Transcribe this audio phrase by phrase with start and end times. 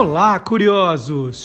[0.00, 1.42] Olá, curiosos!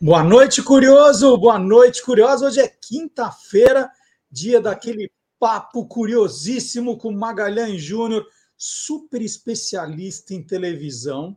[0.00, 1.36] Boa noite, curioso!
[1.36, 2.46] Boa noite, curioso!
[2.46, 3.90] Hoje é quinta-feira,
[4.30, 5.10] dia daquele
[5.40, 8.24] papo curiosíssimo com Magalhães Júnior,
[8.56, 11.34] super especialista em televisão.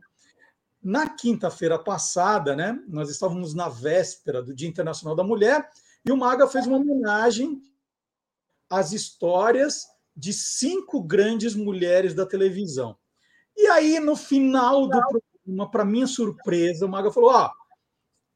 [0.80, 5.68] Na quinta-feira passada, né, nós estávamos na véspera do Dia Internacional da Mulher
[6.04, 7.60] e o Maga fez uma homenagem
[8.70, 12.96] às histórias de cinco grandes mulheres da televisão.
[13.56, 17.50] E aí, no final do programa, para minha surpresa, o Maga falou: Ó, oh,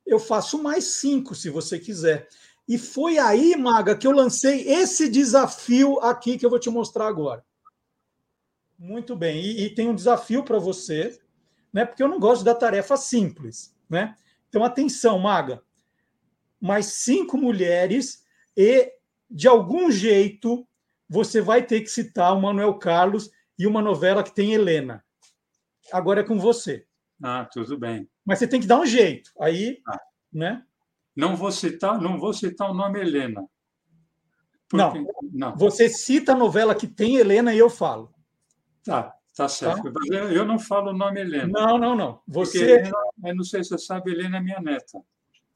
[0.06, 2.28] eu faço mais cinco, se você quiser.
[2.66, 7.06] E foi aí, Maga, que eu lancei esse desafio aqui que eu vou te mostrar
[7.06, 7.44] agora.
[8.78, 9.42] Muito bem.
[9.42, 11.18] E, e tem um desafio para você,
[11.72, 11.84] né?
[11.84, 14.16] Porque eu não gosto da tarefa simples, né?
[14.48, 15.62] Então, atenção, Maga.
[16.60, 18.24] Mais cinco mulheres
[18.56, 18.92] e,
[19.30, 20.66] de algum jeito,
[21.08, 25.04] você vai ter que citar o Manuel Carlos e uma novela que tem Helena.
[25.92, 26.86] Agora é com você.
[27.22, 28.08] Ah, tudo bem.
[28.24, 29.30] Mas você tem que dar um jeito.
[29.40, 30.00] Aí, ah.
[30.32, 30.62] né?
[31.14, 33.44] Não vou citar, não vou citar o nome Helena.
[34.68, 35.00] Porque...
[35.00, 35.56] Não, não.
[35.56, 38.14] Você cita a novela que tem Helena e eu falo.
[38.84, 39.92] Tá, tá certo.
[39.92, 40.00] Tá?
[40.32, 41.46] Eu não falo o nome Helena.
[41.46, 42.20] Não, não, não.
[42.26, 42.62] Você.
[42.62, 45.02] Helena, eu não sei se você sabe, Helena é minha neta.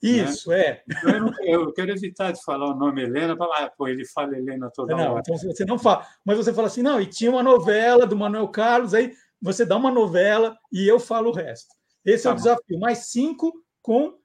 [0.02, 0.60] Isso, né?
[0.60, 0.82] é.
[0.86, 4.04] Então, eu, não, eu, quero evitar de falar o nome Helena, falar, ah, pô, ele
[4.04, 5.20] fala Helena toda não, hora.
[5.20, 6.06] Então você não fala.
[6.22, 9.14] Mas você fala assim, não, e tinha uma novela do Manuel Carlos, aí
[9.45, 11.69] você dá uma novela e eu falo o resto.
[12.03, 12.42] Esse tá é o bom.
[12.42, 12.78] desafio.
[12.81, 14.19] Mais cinco com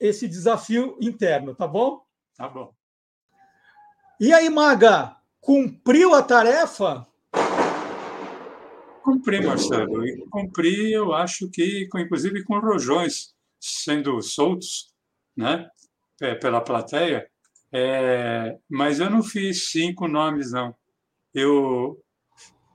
[0.00, 2.02] esse desafio interno, tá bom?
[2.36, 2.74] Tá bom.
[4.20, 7.06] E aí, Maga, cumpriu a tarefa?
[9.04, 10.04] Cumpri, Marcelo.
[10.04, 14.92] E cumpri, eu acho que, inclusive com rojões sendo soltos
[15.36, 15.70] né,
[16.40, 17.30] pela plateia,
[17.70, 20.74] é, mas eu não fiz cinco nomes, não.
[21.32, 22.02] Eu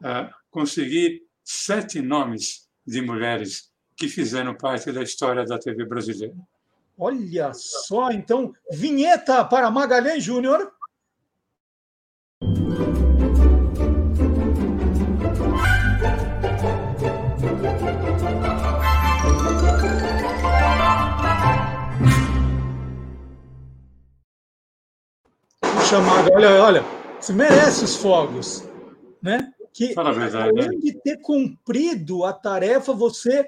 [0.02, 6.36] é, consegui sete nomes de mulheres que fizeram parte da história da TV brasileira.
[6.96, 10.72] Olha só, então, vinheta para Magalhães Júnior.
[25.90, 26.32] chamada.
[26.32, 26.86] Olha, olha,
[27.20, 28.70] você merece os fogos,
[29.24, 29.52] né?
[29.74, 30.76] Que além né?
[30.78, 33.48] de ter cumprido a tarefa, você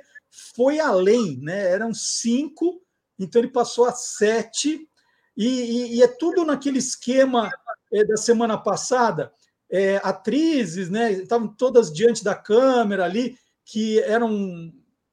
[0.55, 1.71] foi além, né?
[1.71, 2.81] Eram cinco,
[3.19, 4.87] então ele passou a sete,
[5.35, 7.49] e, e, e é tudo naquele esquema
[7.91, 9.31] é, da semana passada.
[9.69, 11.13] É, atrizes, né?
[11.13, 14.71] Estavam todas diante da câmera ali, que eram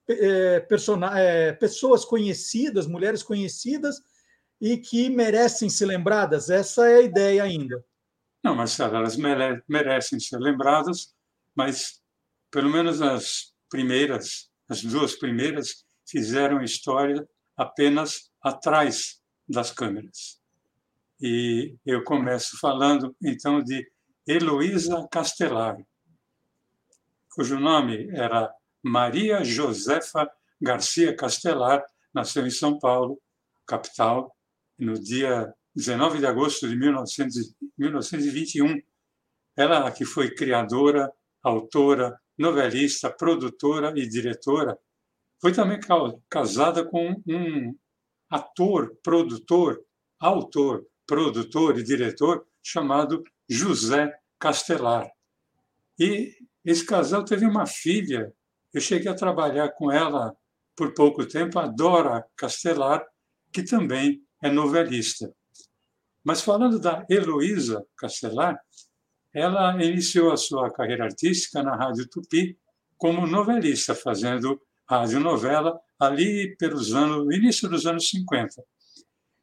[0.09, 0.61] é,
[1.17, 4.01] é pessoas conhecidas, mulheres conhecidas,
[4.61, 6.51] e que merecem ser lembradas?
[6.51, 7.85] Essa é a ideia ainda.
[8.43, 9.17] Não, mas elas
[9.69, 11.15] merecem ser lembradas,
[11.55, 12.01] mas
[12.51, 20.41] pelo menos as primeiras, as duas primeiras, fizeram história apenas atrás das câmeras.
[21.21, 23.91] E eu começo falando então de
[24.27, 25.77] Heloísa Castelar,
[27.35, 33.21] cujo nome era Maria Josefa Garcia Castelar, nasceu em São Paulo,
[33.67, 34.35] capital,
[34.79, 38.83] no dia 19 de agosto de 1900, 1921.
[39.57, 41.09] Ela que foi criadora,
[41.41, 44.77] autora, novelista, produtora e diretora,
[45.41, 45.79] foi também
[46.29, 47.77] casada com um
[48.29, 49.81] ator, produtor,
[50.19, 55.09] autor, produtor e diretor chamado José Castelar.
[55.97, 56.35] E
[56.65, 58.33] esse casal teve uma filha.
[58.75, 60.37] Eu cheguei a trabalhar com ela
[60.75, 63.07] por pouco tempo, a Dora Castelar,
[63.53, 65.33] que também é novelista.
[66.29, 68.61] Mas falando da Heloísa Castelar,
[69.33, 72.55] ela iniciou a sua carreira artística na Rádio Tupi
[72.99, 78.63] como novelista, fazendo radionovela ali pelos anos, início dos anos 50.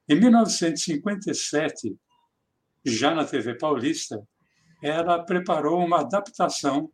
[0.07, 1.97] Em 1957,
[2.85, 4.22] já na TV Paulista,
[4.79, 6.91] ela preparou uma adaptação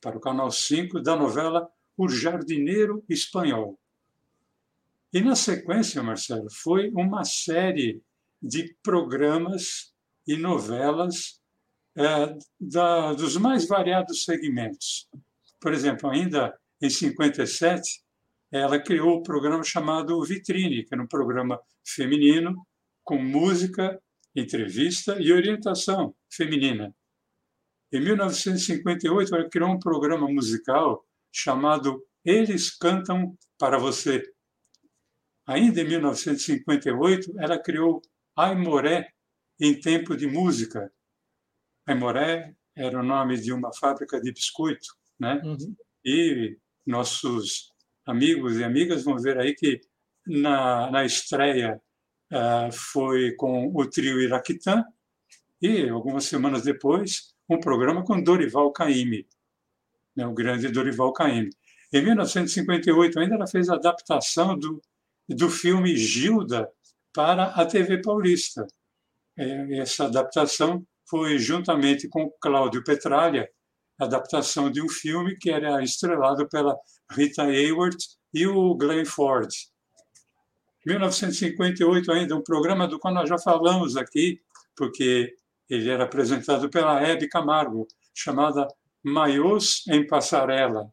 [0.00, 3.76] para o Canal 5 da novela O Jardineiro Espanhol.
[5.12, 8.00] E, na sequência, Marcelo, foi uma série
[8.42, 9.92] de programas
[10.26, 11.40] e novelas
[11.96, 15.08] é, da, dos mais variados segmentos.
[15.60, 18.02] Por exemplo, ainda em 57,
[18.52, 22.66] ela criou o um programa chamado Vitrine, que era um programa feminino
[23.02, 24.00] com música,
[24.34, 26.94] entrevista e orientação feminina.
[27.92, 34.22] Em 1958, ela criou um programa musical chamado Eles Cantam para Você,
[35.46, 38.02] Ainda em 1958, ela criou
[38.36, 39.08] Aimoré
[39.58, 40.92] em tempo de música.
[41.86, 44.86] Aimoré era o nome de uma fábrica de biscoito,
[45.18, 45.40] né?
[45.42, 45.74] Uhum.
[46.04, 47.72] E nossos
[48.04, 49.80] amigos e amigas vão ver aí que
[50.26, 51.80] na, na estreia
[52.32, 54.84] uh, foi com o trio Iraquitã
[55.60, 59.26] e, algumas semanas depois, um programa com Dorival Caymmi,
[60.14, 61.50] né, o grande Dorival Caymmi.
[61.92, 64.82] Em 1958, ainda ela fez a adaptação do,
[65.28, 66.70] do filme Gilda
[67.16, 68.66] para a TV Paulista.
[69.38, 73.48] É, essa adaptação foi juntamente com Cláudio Petralha,
[73.98, 76.76] adaptação de um filme que era estrelado pela
[77.10, 77.96] Rita Hayworth
[78.34, 79.48] e o Glenn Ford.
[80.84, 84.38] 1958 ainda, um programa do qual nós já falamos aqui,
[84.76, 85.34] porque
[85.70, 88.68] ele era apresentado pela Hebe Camargo, chamada
[89.02, 90.92] Maiôs em Passarela.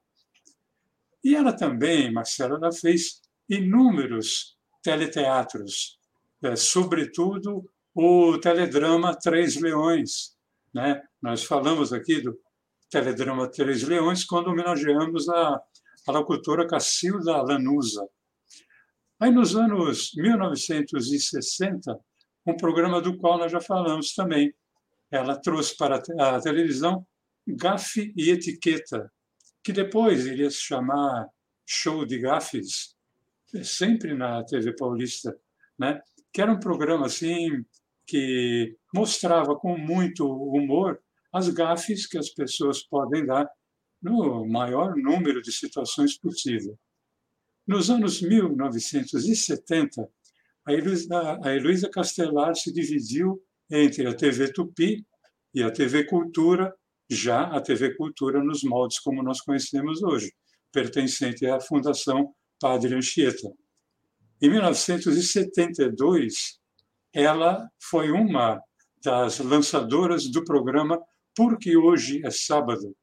[1.22, 6.00] E ela também, Marcela, ela fez inúmeros teleteatros,
[6.44, 10.36] é, sobretudo o teledrama Três Leões.
[10.74, 11.02] Né?
[11.22, 12.38] Nós falamos aqui do
[12.90, 15.62] teledrama Três Leões quando homenageamos a,
[16.08, 18.08] a locutora Cacilda Lanusa.
[19.20, 21.98] Aí, nos anos 1960,
[22.46, 24.54] um programa do qual nós já falamos também.
[25.10, 27.06] Ela trouxe para a televisão
[27.48, 29.12] Gafe e Etiqueta,
[29.64, 31.28] que depois iria se chamar
[31.66, 32.96] Show de Gafes,
[33.64, 35.38] sempre na TV Paulista,
[35.78, 36.02] né?
[36.34, 37.64] Que era um programa assim
[38.08, 41.00] que mostrava com muito humor
[41.32, 43.48] as gafes que as pessoas podem dar
[44.02, 46.78] no maior número de situações possível.
[47.66, 50.10] Nos anos 1970,
[50.66, 50.74] a
[51.54, 53.42] Heloísa, Castelar se dividiu
[53.72, 55.06] entre a TV Tupi
[55.54, 56.76] e a TV Cultura,
[57.10, 60.34] já a TV Cultura nos moldes como nós conhecemos hoje,
[60.72, 63.50] pertencente à Fundação Padre Anchieta.
[64.44, 66.60] Em 1972,
[67.14, 68.62] ela foi uma
[69.02, 71.02] das lançadoras do programa
[71.34, 72.94] Porque Hoje é Sábado.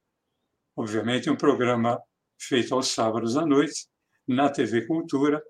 [0.76, 1.98] Obviamente, um programa
[2.38, 3.88] feito aos sábados à noite,
[4.28, 5.42] na TV Cultura.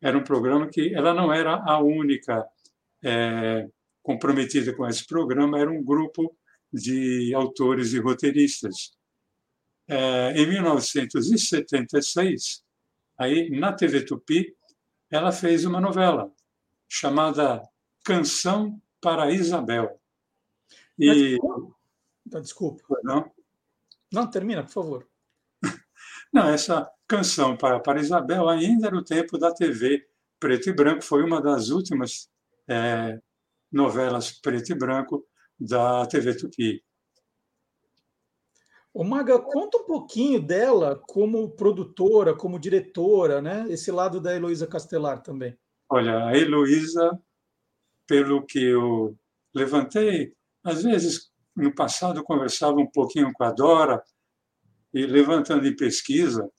[0.00, 2.42] Era um programa que ela não era a única
[3.04, 3.68] é,
[4.02, 6.34] comprometida com esse programa, era um grupo
[6.72, 8.96] de autores e roteiristas.
[9.86, 12.64] É, em 1976,
[13.18, 14.55] aí na TV Tupi,
[15.16, 16.32] ela fez uma novela
[16.88, 17.62] chamada
[18.04, 20.00] Canção para Isabel.
[20.98, 21.38] E...
[22.24, 22.82] Desculpa.
[23.02, 23.30] Não?
[24.12, 25.08] Não, termina, por favor.
[26.32, 30.06] Não, essa canção para, para Isabel ainda era o tempo da TV
[30.38, 32.30] preto e branco, foi uma das últimas
[32.68, 33.20] é,
[33.72, 35.26] novelas preto e branco
[35.58, 36.84] da TV Tupi.
[38.98, 43.66] O Maga, conta um pouquinho dela como produtora, como diretora, né?
[43.68, 45.54] Esse lado da Heloísa Castelar também.
[45.86, 47.10] Olha, a Heloísa,
[48.06, 49.14] pelo que eu
[49.54, 50.32] levantei,
[50.64, 54.02] às vezes no passado conversava um pouquinho com a Dora,
[54.94, 56.50] e levantando em pesquisa,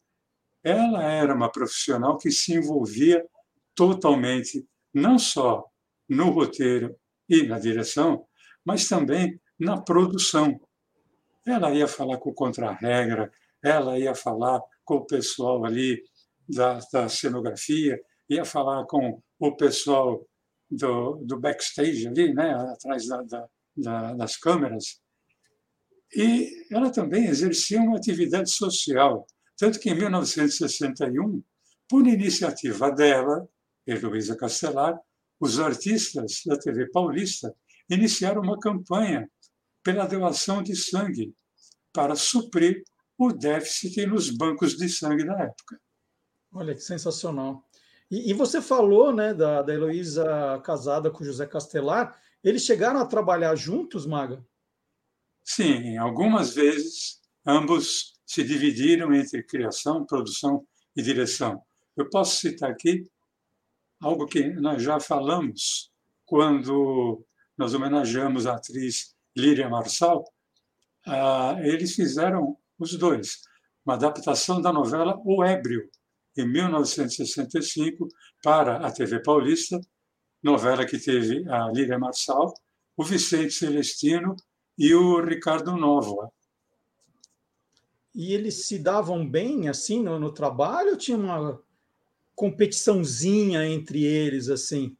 [0.63, 3.25] ela era uma profissional que se envolvia
[3.73, 4.63] totalmente,
[4.93, 5.65] não só
[6.07, 6.95] no roteiro
[7.27, 8.27] e na direção,
[8.63, 10.61] mas também na produção.
[11.47, 13.31] Ela ia falar com o contra-regra,
[13.63, 16.03] ela ia falar com o pessoal ali
[16.47, 17.99] da, da cenografia,
[18.29, 20.27] ia falar com o pessoal
[20.69, 24.99] do, do backstage ali, né, atrás da, da, das câmeras.
[26.15, 29.25] E ela também exercia uma atividade social,
[29.57, 31.41] tanto que em 1961,
[31.89, 33.47] por iniciativa dela,
[33.85, 34.99] Heloísa Castelar,
[35.39, 37.55] os artistas da TV Paulista
[37.89, 39.29] iniciaram uma campanha
[39.87, 41.33] pela doação de sangue
[41.93, 42.83] para suprir
[43.17, 45.79] o déficit nos bancos de sangue da época.
[46.51, 47.65] Olha que sensacional.
[48.11, 52.21] E, e você falou né, da, da Heloísa casada com José Castelar.
[52.43, 54.45] Eles chegaram a trabalhar juntos, Maga?
[55.41, 60.67] Sim, algumas vezes ambos se dividiram entre criação, produção
[60.97, 61.63] e direção.
[61.95, 63.09] Eu posso citar aqui
[64.01, 65.89] algo que nós já falamos
[66.25, 67.25] quando
[67.57, 70.25] nós homenageamos a atriz Líria Marçal.
[71.05, 73.41] Ah, eles fizeram os dois
[73.87, 75.89] uma adaptação da novela O Ébrio,
[76.35, 78.09] em 1965,
[78.43, 79.79] para a TV Paulista,
[80.43, 82.53] novela que teve a Líria Marçal,
[82.97, 84.35] o Vicente Celestino
[84.77, 86.29] e o Ricardo Nova.
[88.13, 91.57] E eles se davam bem assim no, no trabalho ou tinha uma
[92.35, 94.97] competiçãozinha entre eles assim?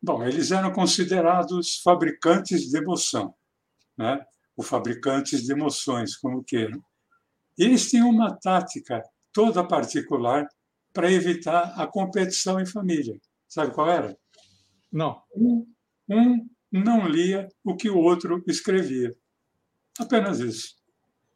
[0.00, 3.34] Bom, eles eram considerados fabricantes de emoção,
[3.96, 4.24] né?
[4.56, 6.82] Ou fabricantes de emoções, como queiram.
[7.58, 9.02] E eles tinham uma tática
[9.32, 10.48] toda particular
[10.92, 13.20] para evitar a competição em família.
[13.48, 14.16] Sabe qual era?
[14.90, 15.20] Não.
[15.34, 15.66] Um,
[16.08, 19.16] um não lia o que o outro escrevia.
[19.98, 20.76] Apenas isso.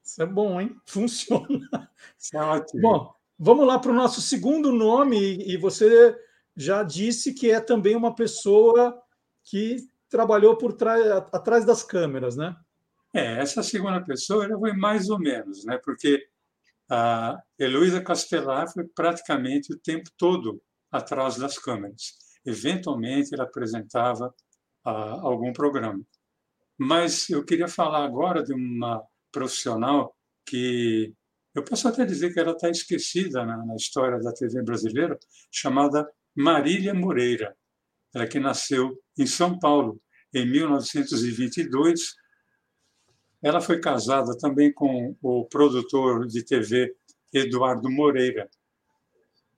[0.04, 0.76] Isso é bom, hein?
[0.87, 1.90] Funciona.
[2.19, 2.83] Isso é ótimo.
[2.83, 6.16] Bom, vamos lá para o nosso segundo nome, e você
[6.56, 9.00] já disse que é também uma pessoa
[9.44, 9.76] que
[10.09, 12.54] trabalhou por trás, atrás das câmeras, né?
[13.14, 15.78] É, essa segunda pessoa foi mais ou menos, né?
[15.82, 16.26] Porque
[16.90, 22.18] a Heloísa Castelar foi praticamente o tempo todo atrás das câmeras.
[22.44, 24.35] Eventualmente, ela apresentava
[24.85, 26.02] ah, algum programa.
[26.76, 31.14] Mas eu queria falar agora de uma profissional que
[31.54, 35.18] eu posso até dizer que ela está esquecida na, na, história da TV brasileira,
[35.50, 37.57] chamada Marília Moreira.
[38.15, 40.01] Ela que nasceu em São Paulo
[40.35, 42.15] em 1922.
[43.43, 46.95] Ela foi casada também com o produtor de TV
[47.33, 48.49] Eduardo Moreira.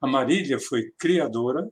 [0.01, 1.69] A Marília foi criadora,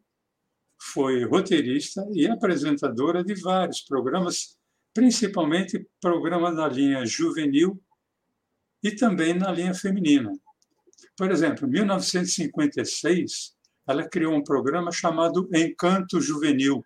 [0.78, 4.58] foi roteirista e apresentadora de vários programas
[4.94, 7.82] principalmente programa da linha juvenil
[8.82, 10.32] e também na linha feminina.
[11.16, 13.54] Por exemplo, em 1956,
[13.86, 16.84] ela criou um programa chamado Encanto Juvenil,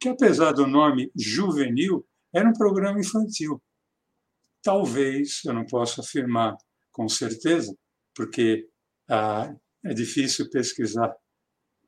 [0.00, 3.62] que, apesar do nome juvenil, era um programa infantil.
[4.62, 6.56] Talvez, eu não posso afirmar
[6.92, 7.74] com certeza,
[8.14, 8.66] porque
[9.08, 9.54] ah,
[9.84, 11.14] é difícil pesquisar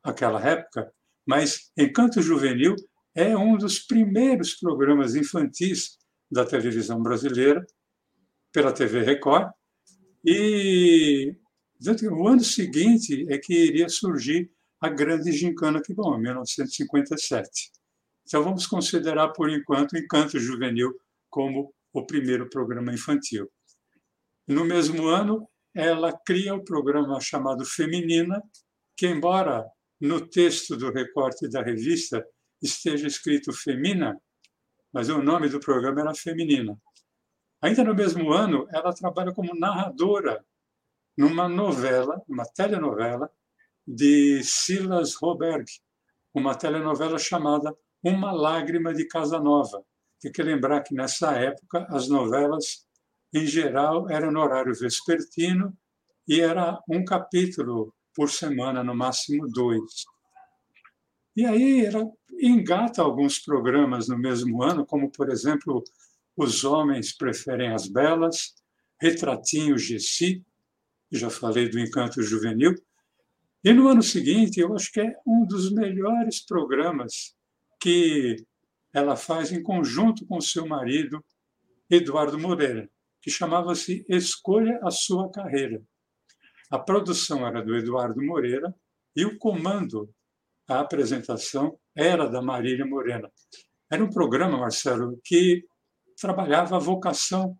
[0.03, 0.91] aquela época,
[1.25, 2.75] mas Encanto Juvenil
[3.15, 5.97] é um dos primeiros programas infantis
[6.31, 7.63] da televisão brasileira,
[8.51, 9.51] pela TV Record,
[10.25, 11.35] e
[12.11, 14.49] o ano seguinte é que iria surgir
[14.79, 17.71] a grande gincana que bom, em 1957.
[18.25, 20.93] Então vamos considerar por enquanto Encanto Juvenil
[21.29, 23.49] como o primeiro programa infantil.
[24.47, 28.41] No mesmo ano, ela cria o programa chamado Feminina,
[28.95, 29.65] que embora
[29.99, 32.25] no texto do recorte da revista
[32.61, 34.17] esteja escrito Femina,
[34.91, 36.77] mas o nome do programa era Feminina.
[37.61, 40.43] Ainda no mesmo ano, ela trabalha como narradora
[41.17, 43.29] numa novela, uma telenovela
[43.87, 45.65] de Silas Roberg,
[46.33, 49.83] uma telenovela chamada Uma Lágrima de Casanova.
[50.19, 52.85] Tem que lembrar que nessa época as novelas,
[53.33, 55.77] em geral, eram no horário vespertino
[56.27, 60.05] e era um capítulo por semana, no máximo dois.
[61.35, 65.83] E aí ela engata alguns programas no mesmo ano, como, por exemplo,
[66.37, 68.53] Os Homens Preferem as Belas,
[69.01, 70.43] Retratinho Gessi,
[71.17, 72.75] já falei do Encanto Juvenil.
[73.63, 77.35] E no ano seguinte, eu acho que é um dos melhores programas
[77.79, 78.35] que
[78.93, 81.23] ela faz em conjunto com seu marido,
[81.89, 82.89] Eduardo Moreira,
[83.21, 85.81] que chamava-se Escolha a Sua Carreira.
[86.69, 88.73] A produção era do Eduardo Moreira
[89.15, 90.13] e o comando
[90.67, 93.29] a apresentação era da Marília Morena.
[93.89, 95.65] Era um programa, Marcelo, que
[96.19, 97.57] trabalhava a vocação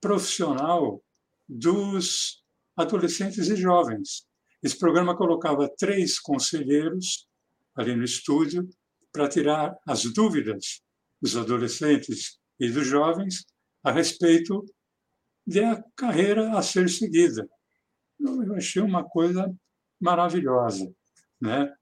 [0.00, 1.02] profissional
[1.48, 2.42] dos
[2.76, 4.26] adolescentes e jovens.
[4.62, 7.26] Esse programa colocava três conselheiros
[7.74, 8.68] ali no estúdio
[9.12, 10.82] para tirar as dúvidas
[11.20, 13.44] dos adolescentes e dos jovens
[13.82, 14.64] a respeito
[15.46, 17.48] da carreira a ser seguida.
[18.18, 19.54] Eu achei uma coisa
[20.00, 20.92] maravilhosa,
[21.40, 21.72] né?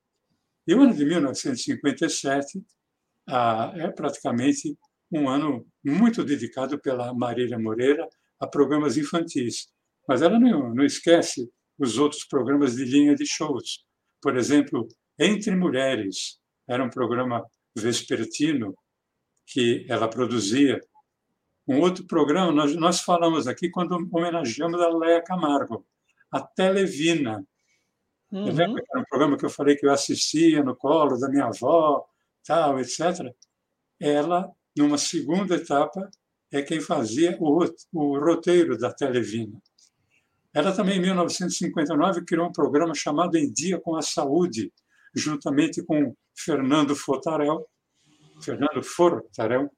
[0.66, 2.64] E o ano de 1957
[3.28, 4.76] ah, é praticamente
[5.10, 8.08] um ano muito dedicado pela Marília Moreira
[8.40, 9.68] a programas infantis.
[10.08, 13.84] Mas ela não, não esquece os outros programas de linha de shows.
[14.20, 14.86] Por exemplo,
[15.18, 17.44] Entre Mulheres, era um programa
[17.76, 18.74] vespertino
[19.46, 20.80] que ela produzia.
[21.66, 25.86] Um outro programa, nós, nós falamos aqui quando homenageamos a Leia Camargo,
[26.30, 27.44] a Televina,
[28.34, 28.46] Uhum.
[28.46, 31.44] Lembra que era um programa que eu falei que eu assistia no colo da minha
[31.44, 32.04] avó,
[32.44, 33.32] tal, etc.
[34.00, 36.10] Ela, numa segunda etapa,
[36.52, 39.62] é quem fazia o, o roteiro da Televina.
[40.54, 44.72] Ela também, em 1959, criou um programa chamado Em Dia com a Saúde,
[45.12, 47.66] juntamente com Fernando Fotarel,
[48.40, 49.70] Fernando Fortarel,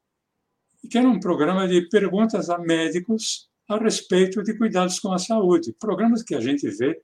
[0.91, 5.75] que era um programa de perguntas a médicos a respeito de cuidados com a saúde.
[5.81, 7.01] Programas que a gente vê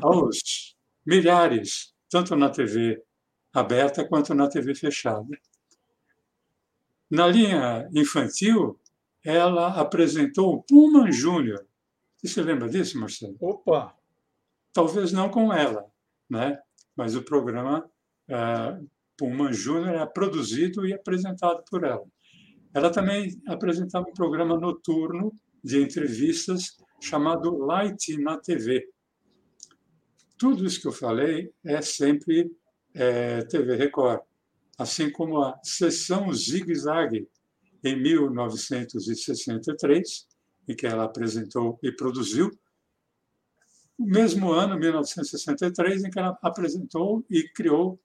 [0.00, 0.74] aos
[1.04, 3.02] milhares, tanto na TV
[3.52, 5.28] aberta quanto na TV fechada.
[7.10, 8.80] Na linha infantil,
[9.24, 11.66] ela apresentou o Pullman Júnior.
[12.24, 13.36] Você lembra disso, Marcelo?
[13.40, 13.96] Opa!
[14.72, 15.86] Talvez não com ela,
[16.28, 16.58] né?
[16.96, 17.88] mas o programa
[18.28, 22.04] uh, Pullman Júnior é produzido e apresentado por ela.
[22.72, 28.88] Ela também apresentava um programa noturno de entrevistas chamado Light na TV,
[30.36, 32.50] tudo isso que eu falei é sempre
[32.92, 34.22] é, TV Record,
[34.76, 37.28] assim como a Sessão Zig Zag,
[37.82, 40.26] em 1963,
[40.68, 42.50] em que ela apresentou e produziu,
[43.98, 48.00] o mesmo ano, 1963, em que ela apresentou e criou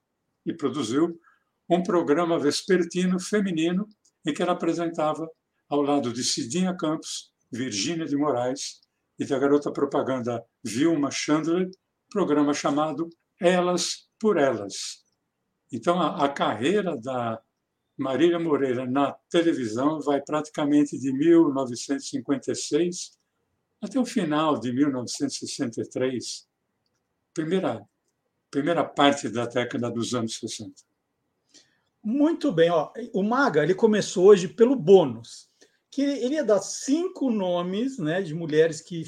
[0.46, 1.20] e produziu
[1.68, 3.88] um programa vespertino feminino
[4.25, 5.30] em que ela apresentava
[5.68, 8.82] ao lado de Cidinha Campos, Virgínia de Moraes
[9.18, 11.70] e da garota propaganda Vilma Chandler,
[12.10, 15.04] programa chamado Elas por Elas.
[15.72, 17.42] Então, a, a carreira da
[18.00, 23.20] Marília Moreira na televisão vai praticamente de 1956
[23.82, 26.48] até o final de 1963,
[27.34, 27.86] primeira,
[28.50, 30.72] primeira parte da década dos anos 60.
[32.01, 32.70] Muito bem.
[32.70, 32.94] Ó.
[33.13, 35.50] O Maga ele começou hoje pelo bônus,
[35.91, 39.03] que ele ia dar cinco nomes né, de mulheres que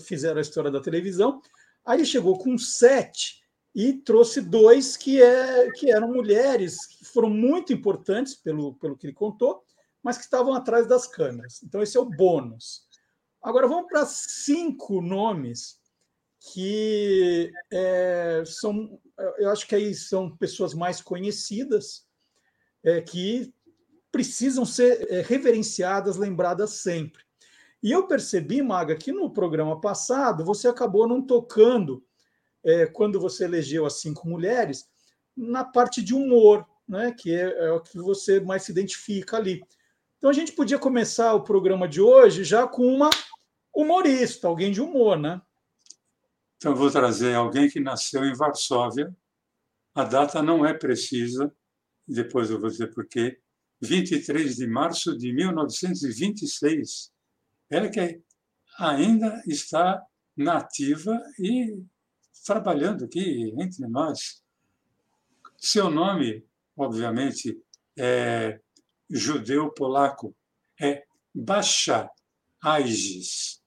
[0.00, 1.42] fizeram a história da televisão.
[1.84, 3.39] Aí ele chegou com sete
[3.74, 9.06] e trouxe dois que, é, que eram mulheres que foram muito importantes pelo, pelo que
[9.06, 9.62] ele contou,
[10.02, 11.62] mas que estavam atrás das câmeras.
[11.62, 12.88] Então, esse é o bônus.
[13.42, 15.78] Agora vamos para cinco nomes
[16.52, 18.98] que é, são,
[19.38, 22.06] eu acho que aí são pessoas mais conhecidas,
[22.82, 23.52] é, que
[24.10, 27.22] precisam ser é, reverenciadas, lembradas sempre.
[27.82, 32.04] E eu percebi, Maga, que no programa passado você acabou não tocando,
[32.64, 34.88] é, quando você elegeu as cinco mulheres,
[35.36, 39.62] na parte de humor, né, que é, é o que você mais se identifica ali.
[40.18, 43.08] Então a gente podia começar o programa de hoje já com uma
[43.74, 45.40] humorista, alguém de humor, né?
[46.56, 49.16] Então, vou trazer alguém que nasceu em Varsóvia.
[49.94, 51.50] A data não é precisa,
[52.06, 53.40] depois eu vou dizer por quê.
[53.80, 57.10] 23 de março de 1926.
[57.70, 58.20] Ela que
[58.78, 60.02] ainda está
[60.36, 61.82] nativa e
[62.44, 64.42] trabalhando aqui entre nós.
[65.56, 66.44] Seu nome,
[66.76, 67.60] obviamente,
[67.98, 68.60] é
[69.10, 70.34] judeu polaco,
[70.80, 71.04] é
[71.34, 72.10] Basha
[72.62, 73.60] Aigis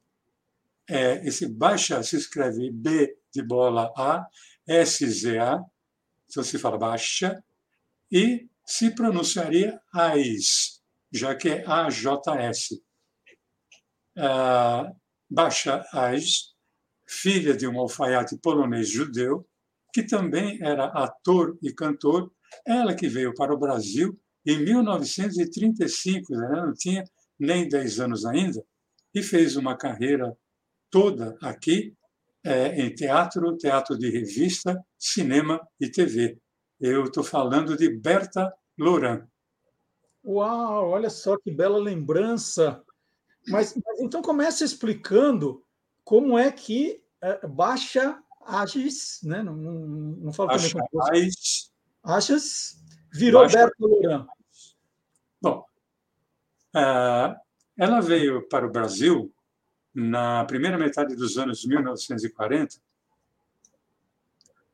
[0.90, 4.28] é, esse baixa se escreve B de bola A,
[4.68, 5.06] S,
[5.38, 5.60] A,
[6.30, 7.44] então se fala baixa,
[8.12, 12.80] e se pronunciaria AIS, já que é AJS.
[14.18, 14.92] Ah,
[15.30, 16.53] baixa AIS,
[17.14, 19.48] filha de um alfaiate polonês judeu,
[19.94, 22.32] que também era ator e cantor,
[22.66, 27.04] ela que veio para o Brasil em 1935, ela não tinha
[27.40, 28.64] nem 10 anos ainda,
[29.14, 30.36] e fez uma carreira
[30.90, 31.96] toda aqui
[32.44, 36.38] é, em teatro, teatro de revista, cinema e TV.
[36.80, 39.26] Eu estou falando de Berta Loran.
[40.26, 42.84] Uau, olha só que bela lembrança.
[43.48, 45.64] Mas, mas então comece explicando
[46.04, 47.03] como é que
[47.48, 49.42] Baixa Agis, né?
[49.42, 51.30] não, não, não falo Baixa também
[52.04, 52.84] Agis
[53.14, 54.28] virou Baixa Berta Loran.
[55.42, 55.66] Bom,
[56.76, 57.36] uh,
[57.78, 59.34] ela veio para o Brasil
[59.94, 62.78] na primeira metade dos anos 1940,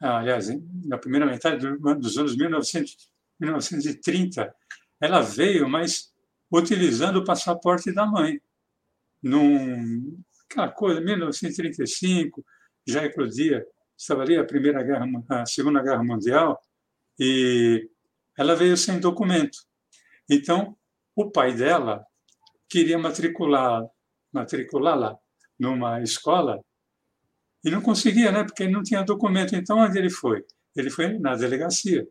[0.02, 0.48] ah, aliás,
[0.86, 4.56] na primeira metade dos anos 1900, 1930,
[5.02, 6.14] ela veio, mas
[6.50, 8.42] utilizando o passaporte da mãe.
[9.22, 10.18] Num,
[10.50, 12.44] aquela coisa, 1935,
[12.88, 13.66] já eclodia,
[13.98, 16.60] estava ali a primeira guerra, a segunda guerra mundial,
[17.20, 17.88] e
[18.38, 19.60] ela veio sem documento.
[20.30, 20.76] Então,
[21.16, 22.04] o pai dela
[22.68, 23.84] queria matricular
[24.32, 25.18] matriculá-la
[25.60, 26.64] numa escola
[27.66, 28.44] e não conseguia, né?
[28.44, 29.56] Porque não tinha documento.
[29.56, 30.46] Então, onde ele foi?
[30.76, 32.08] Ele foi na delegacia.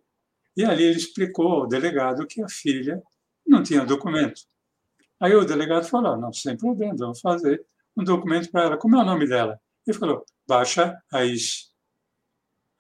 [0.57, 3.01] E ali ele explicou ao delegado que a filha
[3.47, 4.43] não tinha documento.
[5.21, 7.65] Aí o delegado falou: não, sem problema, vamos fazer
[7.99, 8.79] um documento para ela.
[8.79, 9.61] Como é o nome dela?
[9.87, 11.69] Ele falou: Baixa Aish.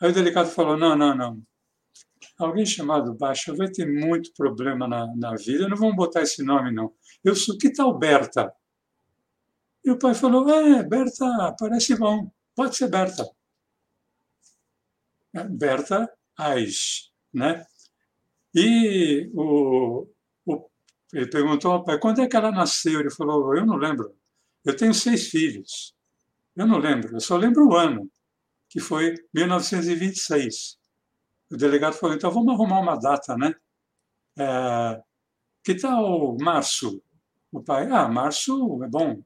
[0.00, 1.42] Aí o delegado falou: não, não, não.
[2.38, 6.70] Alguém chamado Baixa vai ter muito problema na, na vida, não vamos botar esse nome,
[6.70, 6.94] não.
[7.24, 8.52] Eu sou, que tal Berta?
[9.85, 13.28] E o pai falou: É, Berta, parece bom, pode ser Berta.
[15.35, 17.66] É, Berta Ais, né?
[18.54, 20.07] E o,
[20.46, 20.70] o,
[21.12, 23.00] ele perguntou ao pai: quando é que ela nasceu?
[23.00, 24.17] Ele falou: Eu não lembro.
[24.68, 25.94] Eu tenho seis filhos.
[26.54, 28.07] Eu não lembro, eu só lembro o ano,
[28.68, 30.76] que foi 1926.
[31.50, 33.54] O delegado falou: então vamos arrumar uma data, né?
[34.38, 35.02] É,
[35.64, 37.02] que tal março?
[37.50, 39.22] O pai: Ah, março é bom.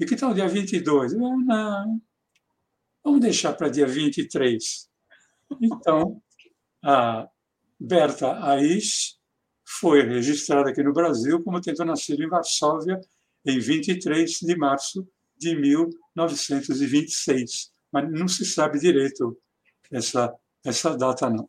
[0.00, 1.12] E que tal dia 22?
[1.12, 2.00] Eu, não,
[3.04, 4.88] vamos deixar para dia 23.
[5.60, 6.22] Então,
[6.82, 7.28] a
[7.78, 9.18] Berta Aish
[9.66, 12.98] foi registrada aqui no Brasil como tendo nascido em Varsóvia
[13.46, 17.70] em 23 de março de 1926.
[17.92, 19.36] Mas não se sabe direito
[19.90, 21.48] essa, essa data, não.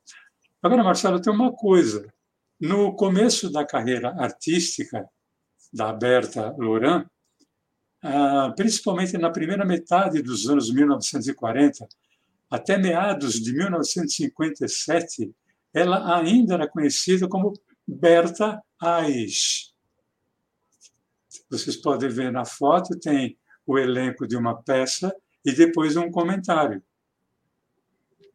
[0.62, 2.12] Agora, Marcelo, tem uma coisa.
[2.60, 5.08] No começo da carreira artística
[5.71, 7.06] da Berta Loran,
[8.02, 11.88] ah, principalmente na primeira metade dos anos 1940,
[12.49, 15.32] até meados de 1957,
[15.73, 17.54] ela ainda era conhecida como
[17.88, 19.68] Berta Ais.
[21.49, 26.81] Vocês podem ver na foto, tem o elenco de uma peça e depois um comentário.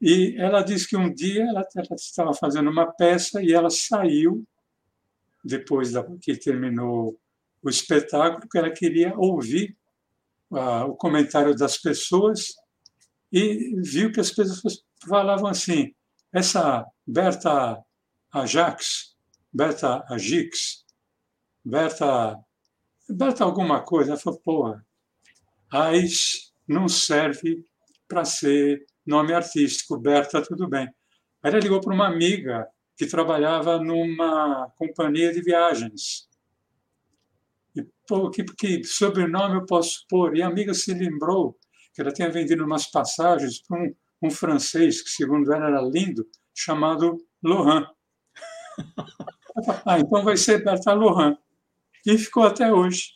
[0.01, 4.45] E ela diz que um dia ela, ela estava fazendo uma peça e ela saiu,
[5.43, 7.19] depois da, que terminou
[7.63, 9.77] o espetáculo, porque ela queria ouvir
[10.51, 12.55] uh, o comentário das pessoas
[13.33, 15.95] e viu que as pessoas falavam assim:
[16.33, 17.83] essa Berta
[18.33, 19.17] Ajax,
[19.53, 20.85] Berta Agix,
[21.65, 22.39] Berta,
[23.09, 24.17] Berta alguma coisa.
[24.17, 24.77] Falou: pô,
[25.71, 27.65] Ais não serve
[28.09, 30.89] para ser nome artístico, Berta, tudo bem.
[31.43, 36.29] Aí ela ligou para uma amiga que trabalhava numa companhia de viagens.
[37.77, 40.37] E, pô, que, que sobrenome eu posso pôr?
[40.37, 41.59] E a amiga se lembrou
[41.93, 46.27] que ela tinha vendido umas passagens para um, um francês, que segundo ela era lindo,
[46.55, 47.87] chamado Lohan.
[49.85, 51.37] ah, então vai ser Berta Lohan.
[52.07, 53.13] E ficou até hoje.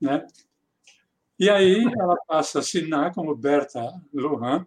[0.00, 0.26] Né?
[1.38, 3.80] E aí ela passa a assinar como Berta
[4.12, 4.66] Lohan,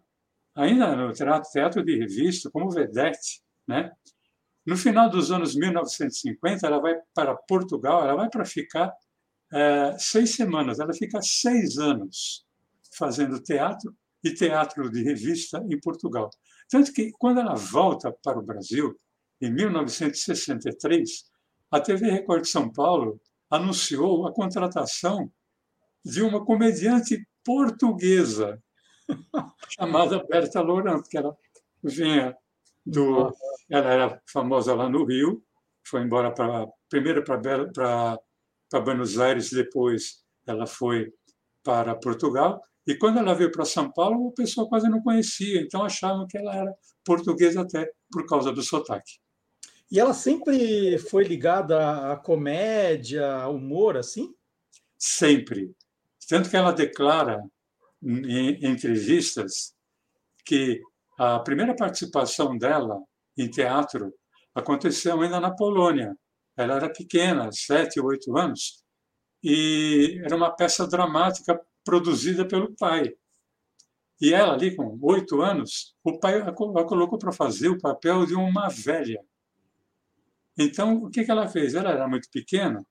[0.56, 3.42] ainda no teatro de revista, como vedete.
[3.68, 3.92] Né?
[4.66, 8.94] No final dos anos 1950, ela vai para Portugal, ela vai para ficar
[9.54, 12.46] é, seis semanas, ela fica seis anos
[12.98, 16.30] fazendo teatro e teatro de revista em Portugal.
[16.70, 19.00] Tanto que, quando ela volta para o Brasil,
[19.40, 21.26] em 1963,
[21.72, 25.32] a TV Record de São Paulo anunciou a contratação
[26.04, 28.62] de uma comediante portuguesa
[29.70, 31.36] chamada Berta Laurent, que ela
[31.84, 32.36] vinha
[32.86, 33.34] do.
[33.70, 35.44] Ela era famosa lá no Rio,
[35.84, 38.20] foi embora para primeiro para
[38.84, 41.12] Buenos Aires, depois ela foi
[41.64, 42.62] para Portugal.
[42.88, 46.38] E quando ela veio para São Paulo, o pessoal quase não conhecia, então achavam que
[46.38, 49.20] ela era portuguesa até por causa do sotaque.
[49.92, 54.34] E ela sempre foi ligada à comédia, ao humor, assim?
[54.98, 55.76] Sempre.
[56.28, 57.44] Tanto que ela declara
[58.02, 59.76] em entrevistas
[60.44, 60.82] que
[61.18, 63.02] a primeira participação dela
[63.38, 64.14] em teatro
[64.54, 66.16] aconteceu ainda na Polônia.
[66.58, 68.84] Ela era pequena, sete, oito anos,
[69.44, 73.14] e era uma peça dramática produzida pelo pai.
[74.20, 78.34] E ela, ali com oito anos, o pai a colocou para fazer o papel de
[78.34, 79.22] uma velha.
[80.58, 81.76] Então, o que ela fez?
[81.76, 82.86] Ela era muito pequena,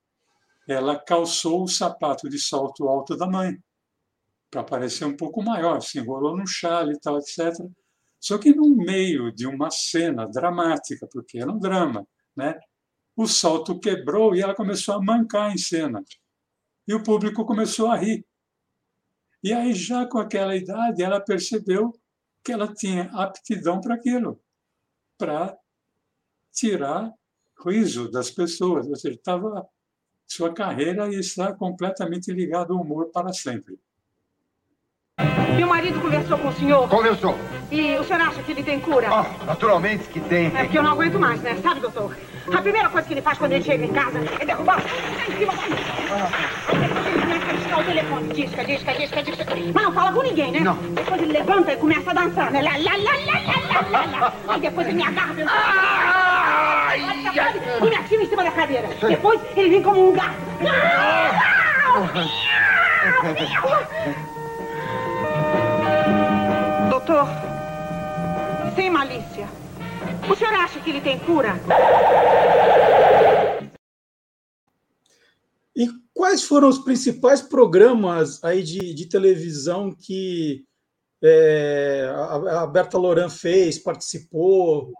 [0.68, 3.59] ela calçou o sapato de salto alto da mãe
[4.50, 7.55] para parecer um pouco maior, se enrolou no chale e tal, etc.
[8.20, 12.59] Só que no meio de uma cena dramática, porque era um drama, né?
[13.16, 16.05] o salto quebrou e ela começou a mancar em cena.
[16.87, 18.27] E o público começou a rir.
[19.42, 21.92] E aí, já com aquela idade, ela percebeu
[22.42, 24.40] que ela tinha aptidão para aquilo,
[25.16, 25.57] para
[26.53, 27.12] tirar
[27.64, 28.86] riso das pessoas.
[28.86, 29.66] Ou seja, estava,
[30.26, 33.78] sua carreira está completamente ligada ao humor para sempre.
[35.56, 36.88] Meu marido conversou com o senhor?
[36.88, 37.36] Conversou.
[37.70, 39.08] E o senhor acha que ele tem cura?
[39.08, 40.46] Ah, naturalmente que tem.
[40.46, 41.56] É porque eu não aguento mais, né?
[41.62, 42.16] Sabe, doutor?
[42.52, 45.52] A primeira coisa que ele faz quando ele chega em casa é derrubar em cima
[45.52, 45.58] da
[47.78, 49.44] o telefone, disca, disca, disca, disca.
[49.74, 50.60] Mas não fala com ninguém, né?
[50.60, 50.76] Não.
[50.76, 52.62] Depois ele levanta e começa a dançar, né?
[52.62, 53.40] Lá, lá, lá, lá,
[53.90, 54.32] lá, lá, lá.
[54.48, 55.50] Aí depois ele me agarra pelo...
[56.94, 58.88] Ai, e me ativa em cima da cadeira.
[59.09, 60.37] Depois ele vem como um gato.
[66.90, 67.26] Doutor,
[68.76, 69.48] sem malícia,
[70.30, 71.54] o senhor acha que ele tem cura?
[75.76, 80.64] E quais foram os principais programas aí de, de televisão que
[81.22, 84.92] é, a, a Berta Loran fez, participou?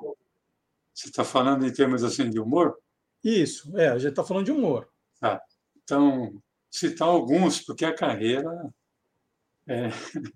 [0.95, 2.79] Você está falando em termos assim de humor?
[3.23, 4.89] Isso, é, a gente está falando de humor.
[5.21, 5.43] Tá.
[5.83, 8.73] Então, citar alguns, porque a carreira
[9.67, 9.89] é,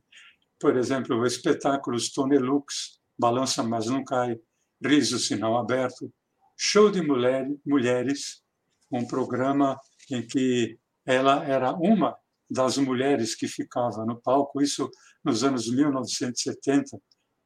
[0.58, 4.38] por exemplo, o espetáculo Stone Lux, Balança Mas Não Cai,
[4.82, 6.12] Riso Sinal Aberto,
[6.56, 8.42] Show de mulher, Mulheres,
[8.90, 9.78] um programa
[10.10, 12.16] em que ela era uma
[12.50, 14.90] das mulheres que ficava no palco, isso
[15.22, 16.98] nos anos 1970,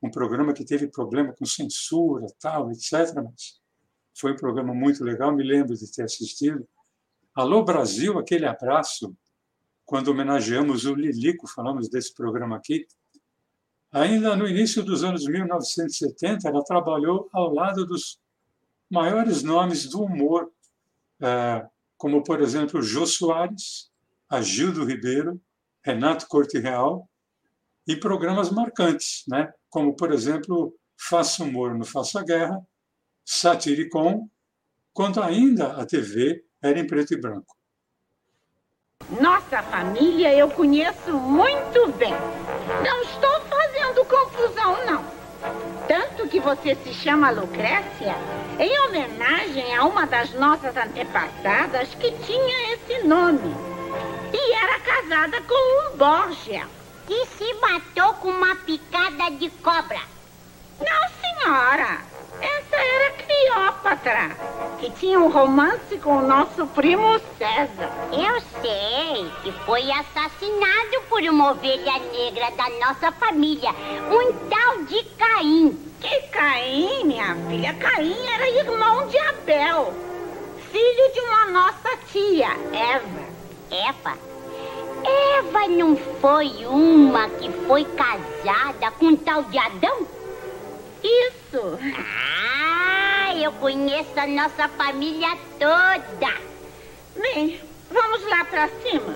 [0.03, 3.15] um programa que teve problema com censura, tal, etc.
[3.15, 3.61] Mas
[4.15, 6.67] foi um programa muito legal, me lembro de ter assistido.
[7.35, 9.17] Alô Brasil, aquele abraço,
[9.85, 12.87] quando homenageamos o Lilico, falamos desse programa aqui,
[13.93, 18.19] Ainda no início dos anos 1970, ela trabalhou ao lado dos
[18.91, 20.51] maiores nomes do humor,
[21.21, 21.67] é,
[21.99, 23.93] como, por exemplo, Jô Soares,
[24.31, 25.39] Agildo Ribeiro,
[25.85, 27.07] Renato Corte Real,
[27.87, 29.53] e programas marcantes, né?
[29.73, 32.61] como, por exemplo, Faça Humor no Faça Guerra,
[33.25, 34.29] Satiricon,
[34.93, 37.57] quando ainda a TV era em preto e branco.
[39.19, 42.13] Nossa família eu conheço muito bem.
[42.85, 45.05] Não estou fazendo confusão, não.
[45.89, 48.15] Tanto que você se chama Lucrécia
[48.61, 53.55] em homenagem a uma das nossas antepassadas que tinha esse nome.
[54.33, 56.82] E era casada com um Borgia.
[57.09, 60.01] E se matou com uma picada de cobra.
[60.79, 62.13] Não, senhora.
[62.41, 64.37] Essa era Cleópatra,
[64.81, 67.91] que tinha um romance com o nosso primo César.
[68.11, 75.05] Eu sei que foi assassinado por uma ovelha negra da nossa família, um tal de
[75.17, 75.93] Caim.
[76.01, 77.75] Que Caim, minha filha?
[77.75, 79.95] Caim era irmão de Abel,
[80.73, 83.23] filho de uma nossa tia, Eva.
[83.71, 84.32] Eva?
[85.05, 90.07] Eva não foi uma que foi casada com um tal de Adão?
[91.03, 91.79] Isso.
[91.97, 96.33] Ah, eu conheço a nossa família toda.
[97.17, 97.61] Bem,
[97.91, 99.15] vamos lá pra cima.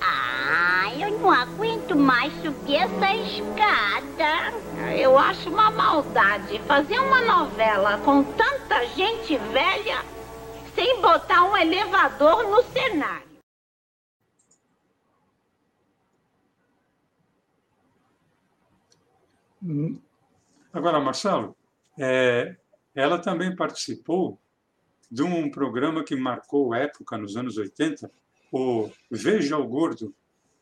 [0.00, 4.54] Ah, eu não aguento mais subir essa escada.
[4.96, 10.04] Eu acho uma maldade fazer uma novela com tanta gente velha
[10.74, 13.20] sem botar um elevador no cenário.
[13.20, 13.30] Hum.
[20.72, 21.56] Agora, Marcelo,
[21.98, 22.56] é,
[22.94, 24.38] ela também participou
[25.10, 28.10] de um programa que marcou época nos anos 80,
[28.52, 30.14] o Veja o Gordo,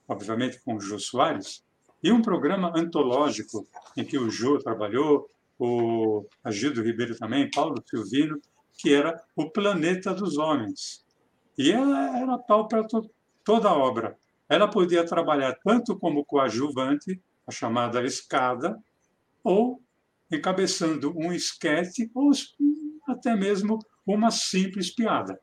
[0.07, 1.63] obviamente com o Jô Soares,
[2.03, 8.41] e um programa antológico em que o Jô trabalhou, o Agildo Ribeiro também, Paulo Silvino,
[8.79, 11.05] que era O Planeta dos Homens.
[11.57, 13.11] E ela era pau para to
[13.45, 14.17] toda a obra.
[14.49, 18.79] Ela podia trabalhar tanto como coadjuvante, a chamada escada,
[19.43, 19.83] ou
[20.31, 22.31] encabeçando um esquete ou
[23.09, 25.39] até mesmo uma simples piada.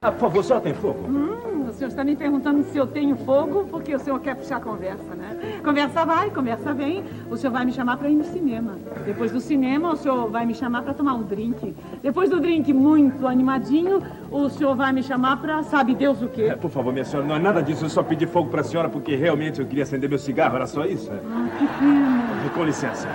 [0.00, 1.08] Ah, por favor, só tem fogo.
[1.08, 4.58] Hum, o senhor está me perguntando se eu tenho fogo, porque o senhor quer puxar
[4.58, 5.60] a conversa, né?
[5.64, 7.02] Conversa vai, conversa vem.
[7.28, 8.78] O senhor vai me chamar para ir no cinema.
[9.04, 11.74] Depois do cinema, o senhor vai me chamar para tomar um drink.
[12.00, 16.42] Depois do drink muito animadinho, o senhor vai me chamar para sabe Deus o quê.
[16.42, 17.84] É, por favor, minha senhora, não é nada disso.
[17.84, 20.54] Eu só pedi fogo para a senhora porque realmente eu queria acender meu cigarro.
[20.54, 21.10] Era só isso?
[21.10, 22.27] Ah, que pena.
[22.54, 23.06] Com licença.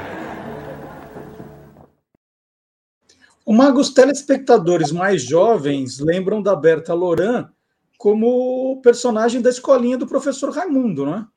[3.45, 7.49] O Mago, os telespectadores mais jovens lembram da Berta Loran
[7.97, 11.27] como personagem da escolinha do professor Raimundo, não é?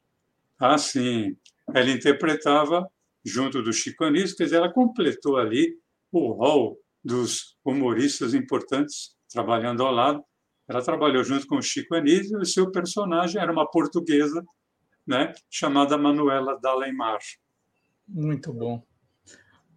[0.59, 1.37] Ah, sim.
[1.75, 2.89] Ela interpretava
[3.25, 5.77] junto do Chico Anísio, quer dizer, ela completou ali
[6.13, 10.23] o rol dos humoristas importantes trabalhando ao lado.
[10.69, 14.45] Ela trabalhou junto com o Chico Anísio e seu personagem era uma portuguesa,
[15.05, 17.19] né, chamada Manuela Dalemar.
[18.09, 18.83] Muito bom.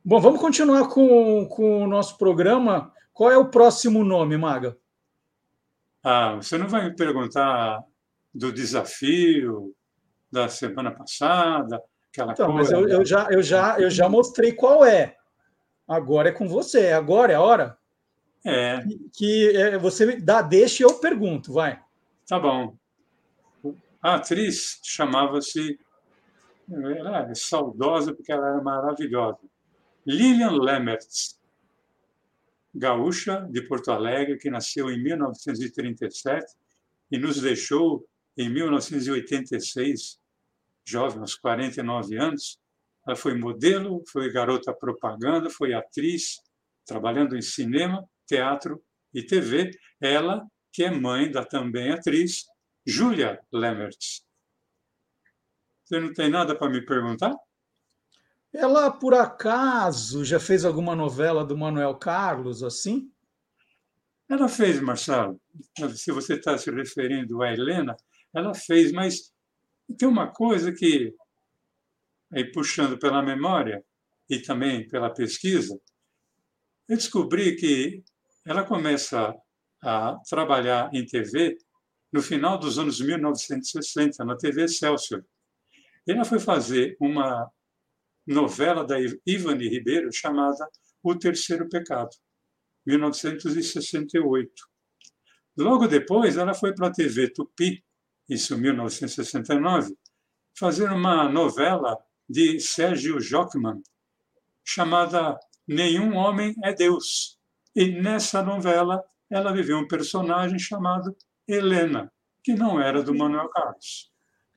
[0.04, 2.94] Bom, vamos continuar com, com o nosso programa.
[3.14, 4.78] Qual é o próximo nome, Maga?
[6.04, 7.84] Ah, você não vai me perguntar
[8.34, 9.76] do desafio
[10.32, 12.80] da semana passada, aquela então, coisa.
[12.80, 15.16] Mas eu, eu, já, eu, já, eu já mostrei qual é.
[15.88, 16.92] Agora é com você.
[16.92, 17.78] Agora é a hora.
[18.46, 18.82] É.
[18.82, 21.82] Que, que é, você dá, deixa e eu pergunto, vai.
[22.28, 22.78] Tá bom.
[24.02, 25.78] A atriz chamava-se.
[26.72, 29.40] Ela é saudosa porque ela era maravilhosa.
[30.06, 31.40] Lilian Lemertz,
[32.74, 36.46] gaúcha de Porto Alegre, que nasceu em 1937
[37.12, 40.20] e nos deixou em 1986,
[40.86, 42.60] jovem, aos 49 anos.
[43.06, 46.40] Ela foi modelo, foi garota propaganda, foi atriz,
[46.86, 48.82] trabalhando em cinema, teatro
[49.14, 49.72] e TV.
[50.00, 52.46] Ela, que é mãe da também atriz
[52.86, 54.29] Julia Lemertz.
[55.90, 57.36] Você não tem nada para me perguntar?
[58.54, 63.12] Ela, por acaso, já fez alguma novela do Manuel Carlos assim?
[64.30, 65.42] Ela fez, Marcelo.
[65.96, 67.98] Se você está se referindo a Helena,
[68.32, 69.34] ela fez, mas
[69.98, 71.12] tem uma coisa que,
[72.32, 73.84] aí puxando pela memória
[74.30, 75.76] e também pela pesquisa,
[76.88, 78.04] eu descobri que
[78.46, 79.36] ela começa
[79.82, 81.58] a trabalhar em TV
[82.12, 85.26] no final dos anos 1960, na TV Excelsior.
[86.10, 87.48] Ela foi fazer uma
[88.26, 88.96] novela da
[89.28, 90.68] Ivani Ribeiro chamada
[91.04, 92.10] O Terceiro Pecado,
[92.84, 94.52] 1968.
[95.56, 97.86] Logo depois, ela foi para a TV Tupi,
[98.28, 99.96] isso 1969,
[100.58, 101.96] fazer uma novela
[102.28, 103.80] de Sérgio Jockman
[104.66, 107.38] chamada Nenhum Homem é Deus.
[107.76, 111.16] E nessa novela ela viveu um personagem chamado
[111.48, 112.12] Helena.
[112.44, 114.10] que não era do Manuel Carlos.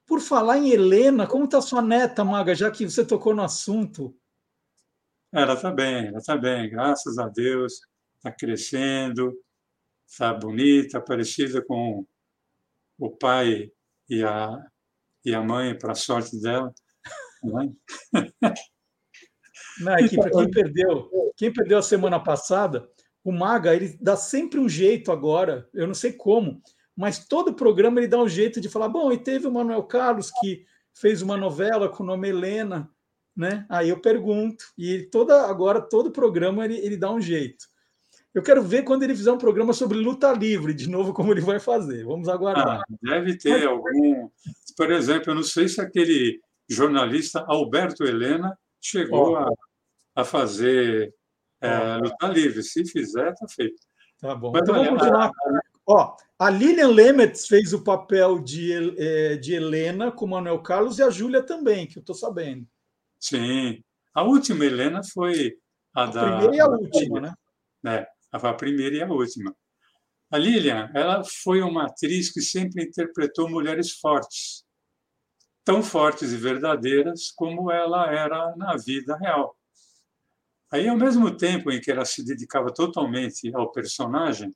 [0.06, 4.16] Por falar em Helena, como está sua neta, Maga, já que você tocou no assunto?
[5.32, 7.80] Ela está bem, ela está bem, graças a Deus,
[8.16, 9.32] está crescendo,
[10.06, 12.06] está bonita, parecida com
[12.98, 13.72] o pai
[14.08, 14.62] e a,
[15.24, 16.72] e a mãe, para a sorte dela.
[17.42, 17.72] Não,
[19.94, 22.88] é que para quem perdeu, quem perdeu a semana passada,
[23.24, 26.62] o Maga ele dá sempre um jeito agora, eu não sei como,
[26.96, 30.30] mas todo programa ele dá um jeito de falar, bom, e teve o Manuel Carlos
[30.40, 32.90] que fez uma novela com o nome Helena,
[33.36, 33.66] né?
[33.68, 37.66] Aí eu pergunto, e toda agora todo programa ele, ele dá um jeito.
[38.34, 41.42] Eu quero ver quando ele fizer um programa sobre luta livre, de novo, como ele
[41.42, 42.04] vai fazer.
[42.04, 42.80] Vamos aguardar.
[42.80, 44.30] Ah, deve ter algum.
[44.74, 49.36] Por exemplo, eu não sei se aquele jornalista Alberto Helena chegou oh.
[49.36, 49.48] a,
[50.16, 51.14] a fazer
[51.62, 51.66] oh.
[51.66, 52.62] é, luta livre.
[52.62, 53.82] Se fizer, está feito.
[54.18, 54.50] Tá bom.
[54.52, 55.30] Mas, então vamos continuar.
[55.94, 60.98] Ó, a Lilian Lemetz fez o papel de, é, de Helena com o Manuel Carlos
[60.98, 62.66] e a Júlia também, que eu estou sabendo.
[63.20, 63.84] Sim.
[64.14, 65.54] A última Helena foi
[65.94, 66.22] a, a da.
[66.22, 67.34] A primeira e a última, né?
[67.86, 69.54] É, a primeira e a última.
[70.30, 74.64] A Lilian, ela foi uma atriz que sempre interpretou mulheres fortes,
[75.62, 79.54] tão fortes e verdadeiras como ela era na vida real.
[80.70, 84.50] Aí, ao mesmo tempo em que ela se dedicava totalmente ao personagem,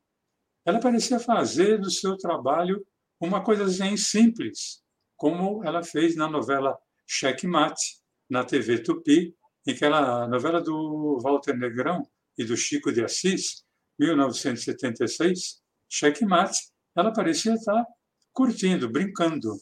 [0.66, 2.84] ela parecia fazer do seu trabalho
[3.20, 4.82] uma coisa assim simples,
[5.16, 6.76] como ela fez na novela
[7.06, 9.32] Checkmate, na TV Tupi,
[9.64, 12.02] em que ela, novela do Walter Negrão
[12.36, 13.64] e do Chico de Assis,
[13.98, 16.58] 1976, Checkmate,
[16.96, 17.86] ela parecia estar
[18.32, 19.56] curtindo, brincando,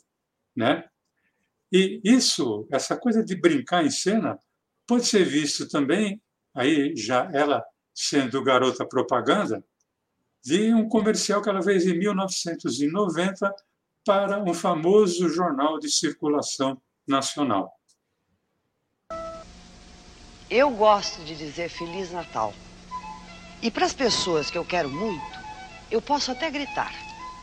[0.57, 0.85] né?
[1.71, 4.39] E isso, essa coisa de brincar em cena,
[4.87, 6.21] pode ser visto também,
[6.55, 7.63] aí já ela
[7.95, 9.63] sendo garota propaganda,
[10.45, 13.55] de um comercial que ela fez em 1990
[14.05, 17.73] para um famoso jornal de circulação nacional.
[20.51, 22.53] Eu gosto de dizer Feliz Natal.
[23.63, 25.25] E para as pessoas que eu quero muito,
[25.91, 26.93] eu posso até gritar: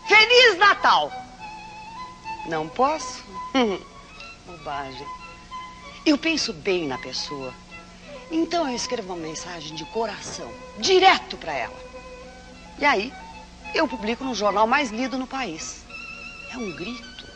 [0.08, 1.12] Feliz Natal!
[2.48, 3.24] Não posso?
[4.46, 5.08] Bobagem.
[6.06, 7.54] Eu penso bem na pessoa.
[8.30, 11.91] Então eu escrevo uma mensagem de coração, direto para ela.
[12.82, 13.14] E aí,
[13.76, 15.86] eu publico no jornal mais lido no país.
[16.52, 17.28] É um grito.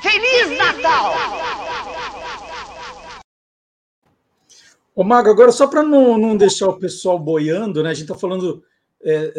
[0.00, 1.12] Feliz Natal!
[4.94, 7.90] Ô, Mago, agora só para não, não deixar o pessoal boiando, né?
[7.90, 8.64] A gente está falando
[9.02, 9.32] é,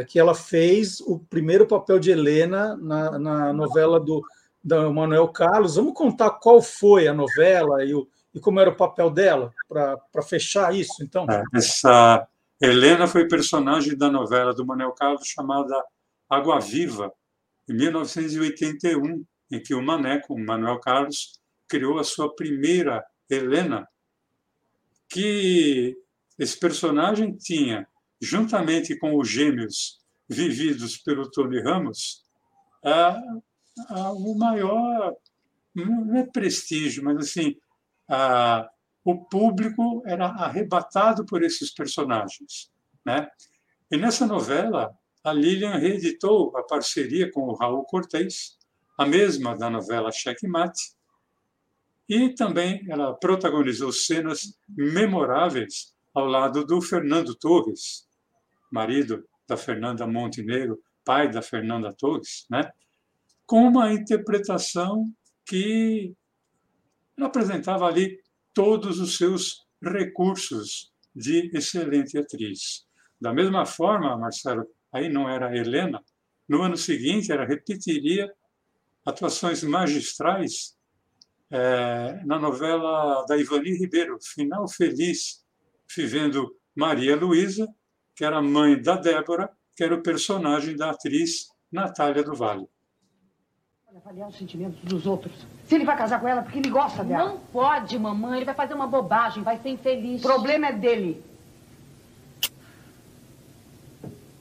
[0.00, 4.22] é, que ela fez o primeiro papel de Helena na, na novela do,
[4.64, 5.76] do Manuel Carlos.
[5.76, 10.22] Vamos contar qual foi a novela e, o, e como era o papel dela, para
[10.22, 11.26] fechar isso, então?
[11.28, 12.26] É, essa
[12.60, 15.82] Helena foi personagem da novela do Manuel Carlos chamada
[16.28, 17.12] Água Viva,
[17.68, 23.86] em 1981, em que o Maneco, o Manuel Carlos, criou a sua primeira Helena,
[25.08, 25.96] que
[26.38, 27.86] esse personagem tinha,
[28.20, 32.24] juntamente com os gêmeos vividos pelo Tony Ramos,
[32.84, 33.20] a,
[33.88, 35.14] a, o maior,
[35.74, 37.56] não é prestígio, mas assim,
[38.08, 38.68] a,
[39.06, 42.72] o público era arrebatado por esses personagens.
[43.04, 43.28] Né?
[43.88, 44.92] E nessa novela,
[45.22, 48.58] a Lilian reeditou a parceria com o Raul Cortez,
[48.98, 50.96] a mesma da novela Checkmate,
[52.08, 58.08] e também ela protagonizou cenas memoráveis ao lado do Fernando Torres,
[58.72, 62.68] marido da Fernanda Montenegro, pai da Fernanda Torres, né?
[63.46, 65.04] com uma interpretação
[65.44, 66.12] que
[67.20, 68.25] apresentava ali
[68.56, 72.86] todos os seus recursos de excelente atriz.
[73.20, 76.02] Da mesma forma, Marcelo, aí não era Helena,
[76.48, 78.32] no ano seguinte ela repetiria
[79.04, 80.74] atuações magistrais
[81.50, 85.44] é, na novela da Ivani Ribeiro, Final Feliz,
[85.94, 87.68] vivendo Maria Luísa,
[88.14, 92.66] que era mãe da Débora, que era o personagem da atriz Natália do Vale.
[94.04, 95.32] Avaliar os sentimentos dos outros.
[95.66, 97.30] Se ele vai casar com ela porque ele gosta dela.
[97.30, 98.36] Não pode, mamãe.
[98.36, 100.22] Ele vai fazer uma bobagem, vai ser infeliz.
[100.22, 101.24] O problema é dele.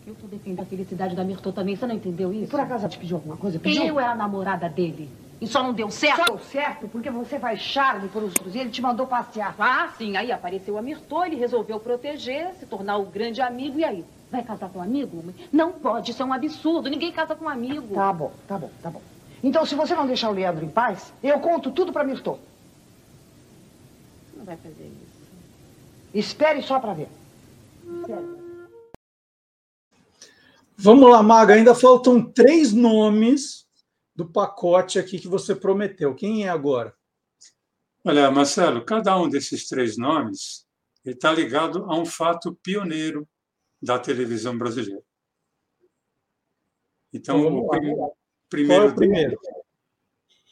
[0.05, 1.77] Eu tô defendendo a felicidade da Mirtô também.
[1.77, 2.43] Você não entendeu isso?
[2.43, 3.57] E por acaso ela te pediu alguma coisa?
[3.57, 3.85] Pediu?
[3.85, 5.09] Eu era a namorada dele.
[5.39, 6.17] E só não deu certo?
[6.17, 9.55] Só deu certo porque você faz charme por os outros e ele te mandou passear.
[9.57, 10.17] Ah, sim.
[10.17, 13.79] Aí apareceu a Mirtô, ele resolveu proteger, se tornar o grande amigo.
[13.79, 14.05] E aí?
[14.29, 15.23] Vai casar com um amigo?
[15.49, 16.89] Não pode, isso é um absurdo.
[16.89, 17.95] Ninguém casa com um amigo.
[17.95, 19.01] Tá bom, tá bom, tá bom.
[19.45, 22.39] Então, se você não deixar o Leandro em paz, eu conto tudo pra Mirtô.
[24.35, 25.21] Não vai fazer isso.
[26.15, 27.07] Espere só pra ver.
[30.75, 33.67] Vamos lá, Maga, ainda faltam três nomes
[34.15, 36.15] do pacote aqui que você prometeu.
[36.15, 36.95] Quem é agora?
[38.03, 40.65] Olha, Marcelo, cada um desses três nomes
[41.05, 43.29] está ligado a um fato pioneiro
[43.79, 45.03] da televisão brasileira.
[47.13, 48.15] Então, então o
[48.49, 49.37] primeiro, Qual é o primeiro?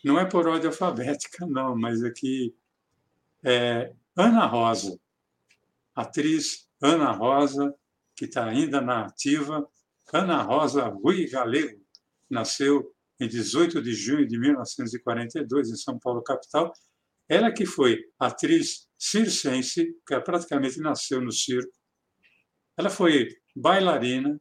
[0.04, 2.56] não é por ordem alfabética, não, mas aqui
[3.44, 5.00] é Ana Rosa,
[5.96, 7.74] atriz Ana Rosa,
[8.16, 9.68] que está ainda na ativa,
[10.12, 11.82] Ana Rosa Rui Galego
[12.30, 16.74] nasceu em 18 de junho de 1942 em São Paulo, capital.
[17.30, 21.72] Ela que foi atriz circense, que praticamente nasceu no circo.
[22.78, 24.40] Ela foi bailarina,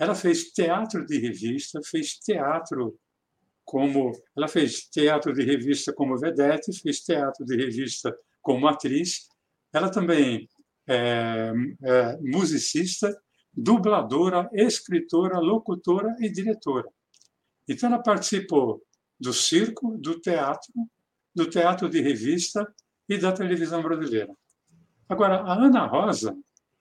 [0.00, 2.98] ela fez teatro de revista, fez teatro
[3.62, 9.28] como ela fez teatro de revista como vedete, fez teatro de revista como atriz.
[9.70, 10.48] Ela também
[10.88, 13.14] é, é musicista
[13.52, 16.88] dubladora, escritora, locutora e diretora.
[17.68, 18.82] Então, ela participou
[19.18, 20.72] do circo, do teatro,
[21.34, 22.66] do teatro de revista
[23.06, 24.34] e da televisão brasileira.
[25.08, 26.34] Agora, a Ana Rosa,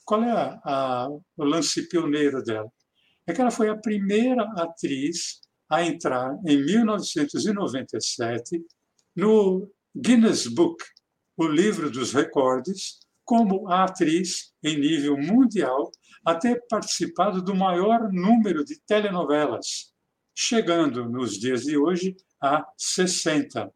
[0.06, 2.72] qual é a, a, o lance pioneiro dela?
[3.30, 8.60] É que ela foi a primeira atriz a entrar, em 1997,
[9.16, 10.84] no Guinness Book,
[11.38, 15.92] o livro dos recordes, como a atriz em nível mundial
[16.26, 19.94] a ter participado do maior número de telenovelas,
[20.34, 23.72] chegando nos dias de hoje a 60.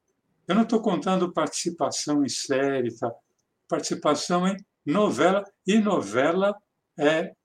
[0.48, 3.14] Eu não estou contando participação em série, tá?
[3.70, 6.56] participação em novela, e novela
[6.98, 7.36] é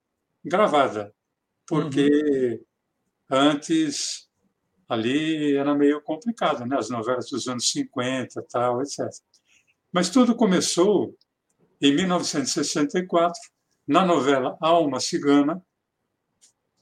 [0.43, 1.13] gravada,
[1.69, 2.65] porque
[3.31, 3.39] uhum.
[3.39, 4.27] antes
[4.89, 6.79] ali era meio complicado, né?
[6.79, 9.07] as novelas dos anos 50, tal, etc.
[9.93, 11.15] Mas tudo começou
[11.81, 13.39] em 1964,
[13.87, 15.63] na novela Alma Cigana,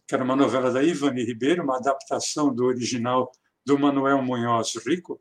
[0.06, 3.30] que era uma novela da Ivani Ribeiro, uma adaptação do original
[3.64, 5.20] do Manuel Munhoz Rico,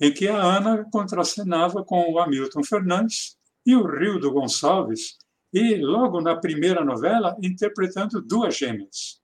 [0.00, 5.16] em que a Ana contracenava com o Hamilton Fernandes e o Rildo Gonçalves,
[5.58, 9.22] e logo na primeira novela interpretando duas gêmeas.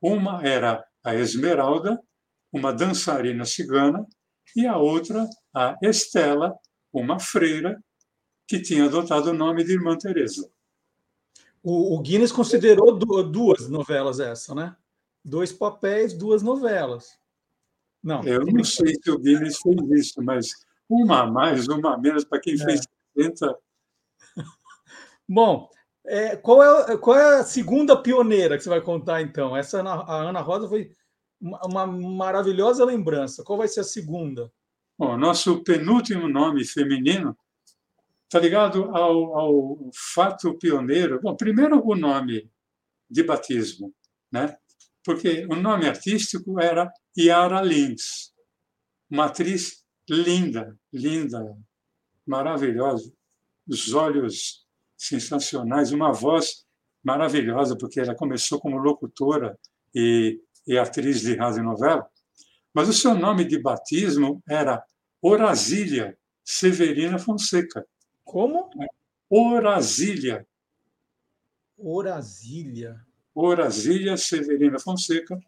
[0.00, 2.00] Uma era a Esmeralda,
[2.52, 4.06] uma dançarina cigana,
[4.54, 6.56] e a outra, a Estela,
[6.92, 7.82] uma freira
[8.46, 10.48] que tinha adotado o nome de Irmã Teresa.
[11.60, 14.76] O, o Guinness considerou duas novelas essa, né?
[15.24, 17.18] Dois papéis, duas novelas.
[18.00, 18.22] Não.
[18.22, 20.52] Eu não sei se o Guinness fez isso, mas
[20.88, 22.58] uma a mais, uma a menos para quem é.
[22.58, 22.82] fez
[23.16, 23.58] 60.
[25.28, 25.68] Bom,
[26.06, 29.56] é, qual, é, qual é a segunda pioneira que você vai contar, então?
[29.56, 30.90] Essa a Ana Rosa foi
[31.40, 33.42] uma, maravilhosa lembrança.
[33.42, 34.52] Qual vai ser a segunda?
[34.98, 37.36] Bom, nosso penúltimo nome feminino
[38.24, 41.20] está ligado ao, ao fato pioneiro.
[41.20, 42.50] Bom, primeiro o nome
[43.10, 43.94] de batismo,
[44.30, 44.56] né?
[45.04, 48.32] porque o nome artístico era Yara Lins,
[49.10, 51.56] uma atriz linda, linda,
[52.26, 53.12] maravilhosa,
[53.68, 54.63] os olhos
[55.06, 56.64] sensacionais, uma voz
[57.02, 59.58] maravilhosa, porque ela começou como locutora
[59.94, 62.08] e, e atriz de rádio novela,
[62.72, 64.82] mas o seu nome de batismo era
[65.20, 67.86] Orasília Severina Fonseca.
[68.24, 68.70] Como?
[69.30, 70.46] Orasília.
[71.76, 73.00] Orasília.
[73.34, 75.38] Orasília Severina Fonseca,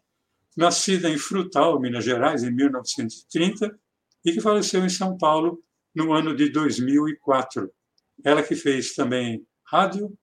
[0.55, 3.79] nascida em Frutal, Minas Gerais, em 1930,
[4.25, 5.63] e que faleceu em São Paulo
[5.95, 7.71] no ano de 2004.
[8.23, 10.13] Ela que fez também rádio,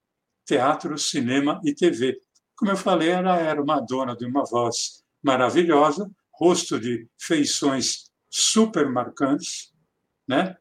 [0.45, 2.19] teatro, cinema e TV.
[2.57, 8.89] Como eu falei, ela era uma dona de uma voz maravilhosa, rosto de feições super
[8.91, 9.73] marcantes,
[10.27, 10.57] né?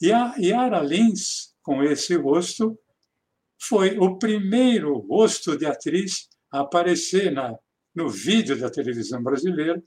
[0.00, 2.78] E a Yara Lins, com esse rosto,
[3.60, 7.54] foi o primeiro rosto de atriz a aparecer na,
[7.94, 9.82] no vídeo da televisão brasileira,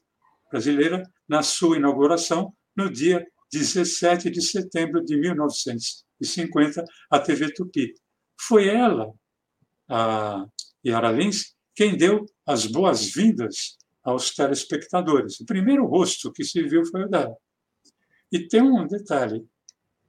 [0.50, 5.18] brasileira na sua inauguração, no dia 17 de setembro de
[6.22, 7.94] 1950, a TV Tupi.
[8.40, 9.12] Foi ela,
[9.90, 10.46] a
[10.86, 15.40] Yara Lins, quem deu as boas-vindas aos telespectadores.
[15.40, 17.36] O primeiro rosto que se viu foi o dela.
[18.32, 19.46] E tem um detalhe: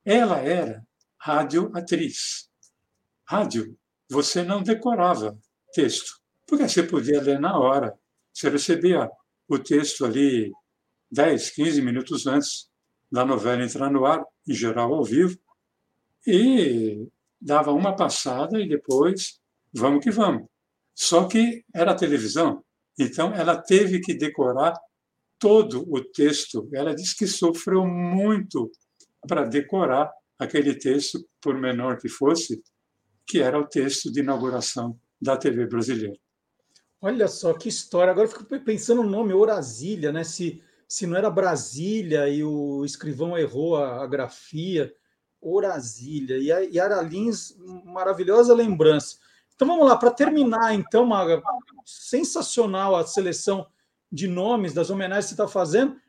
[0.04, 0.82] ela era
[1.18, 2.48] radioatriz.
[3.24, 3.76] Rádio,
[4.10, 5.38] você não decorava
[5.72, 7.94] texto, porque você podia ler na hora.
[8.32, 9.10] Você recebia
[9.48, 10.50] o texto ali
[11.10, 12.70] 10, 15 minutos antes
[13.10, 15.38] da novela entrar no ar, em geral ao vivo,
[16.26, 17.08] e
[17.40, 19.40] dava uma passada e depois
[19.72, 20.46] vamos que vamos.
[20.94, 22.62] Só que era televisão,
[22.98, 24.74] então ela teve que decorar
[25.38, 26.68] todo o texto.
[26.72, 28.70] Ela disse que sofreu muito
[29.26, 32.62] para decorar aquele texto, por menor que fosse,
[33.26, 36.16] que era o texto de inauguração da TV brasileira.
[37.00, 38.12] Olha só que história.
[38.12, 40.22] Agora eu fico pensando no nome Orasília, né?
[40.22, 44.92] Se, se não era Brasília e o escrivão errou a, a grafia.
[45.42, 46.38] Orasília.
[46.70, 49.18] E, Aralins, maravilhosa lembrança.
[49.54, 51.42] Então vamos lá, para terminar, então, Maga,
[51.84, 53.66] sensacional a seleção
[54.10, 56.00] de nomes das homenagens que você está fazendo.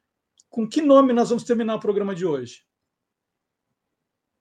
[0.49, 2.63] Com que nome nós vamos terminar o programa de hoje?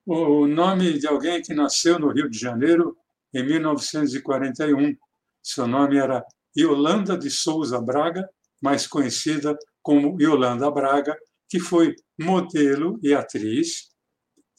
[0.05, 2.97] O nome de alguém que nasceu no Rio de Janeiro
[3.33, 4.97] em 1941.
[5.43, 6.25] Seu nome era
[6.57, 8.29] Yolanda de Souza Braga,
[8.61, 11.17] mais conhecida como Yolanda Braga,
[11.49, 13.92] que foi modelo e atriz,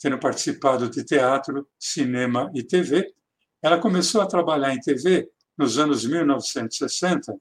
[0.04, 3.10] tendo participado de teatro, cinema e TV.
[3.62, 7.34] Ela começou a trabalhar em TV nos anos 1960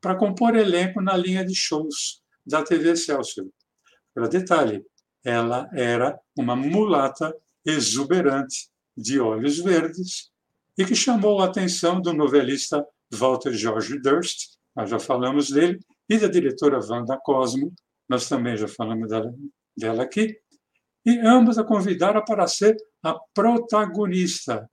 [0.00, 3.48] para compor elenco na linha de shows da TV Excelsior.
[4.14, 4.86] Para detalhe,
[5.24, 7.36] ela era uma mulata
[7.66, 10.30] exuberante, de olhos verdes,
[10.78, 16.16] e que chamou a atenção do novelista Walter George Durst, nós já falamos dele, e
[16.16, 17.74] da diretora Wanda Cosmo,
[18.08, 19.08] nós também já falamos
[19.76, 20.38] dela aqui,
[21.04, 24.70] e ambos a convidaram para ser a protagonista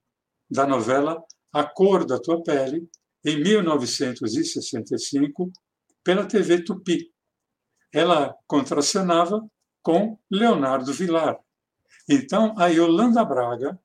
[0.49, 1.21] da novela
[1.51, 2.87] A Cor da Tua Pele,
[3.23, 5.51] em 1965,
[6.03, 7.11] pela TV Tupi.
[7.93, 9.45] Ela contracenava
[9.83, 11.37] com Leonardo Vilar.
[12.09, 13.79] Então, a Yolanda Braga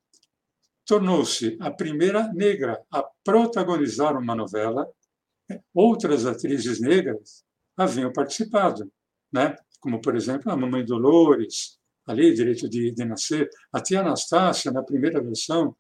[0.86, 4.88] tornou-se a primeira negra a protagonizar uma novela.
[5.74, 7.44] Outras atrizes negras
[7.76, 8.90] haviam participado,
[9.32, 9.56] né?
[9.80, 14.82] como, por exemplo, a Mamãe Dolores, ali, Direito de, de Nascer, a tia Anastácia, na
[14.82, 15.74] primeira versão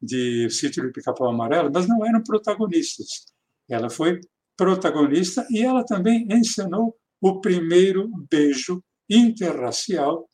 [0.00, 3.26] de Sítio do Pica-Pau Amarelo, mas não eram protagonistas.
[3.68, 4.20] Ela foi
[4.56, 10.28] protagonista e ela também encenou o primeiro beijo interracial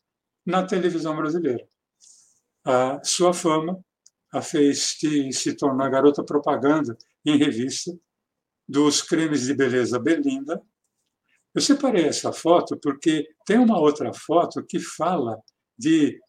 [0.45, 1.67] na televisão brasileira.
[2.63, 3.79] A sua fama
[4.31, 4.97] a fez
[5.31, 7.97] se tornar garota propaganda em revista
[8.67, 10.61] dos cremes de beleza Belinda.
[11.55, 15.41] Eu separei essa foto porque tem uma outra foto que fala
[15.77, 16.19] de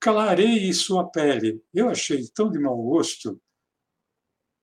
[0.00, 1.62] clareie sua pele.
[1.72, 3.40] Eu achei tão de mau gosto,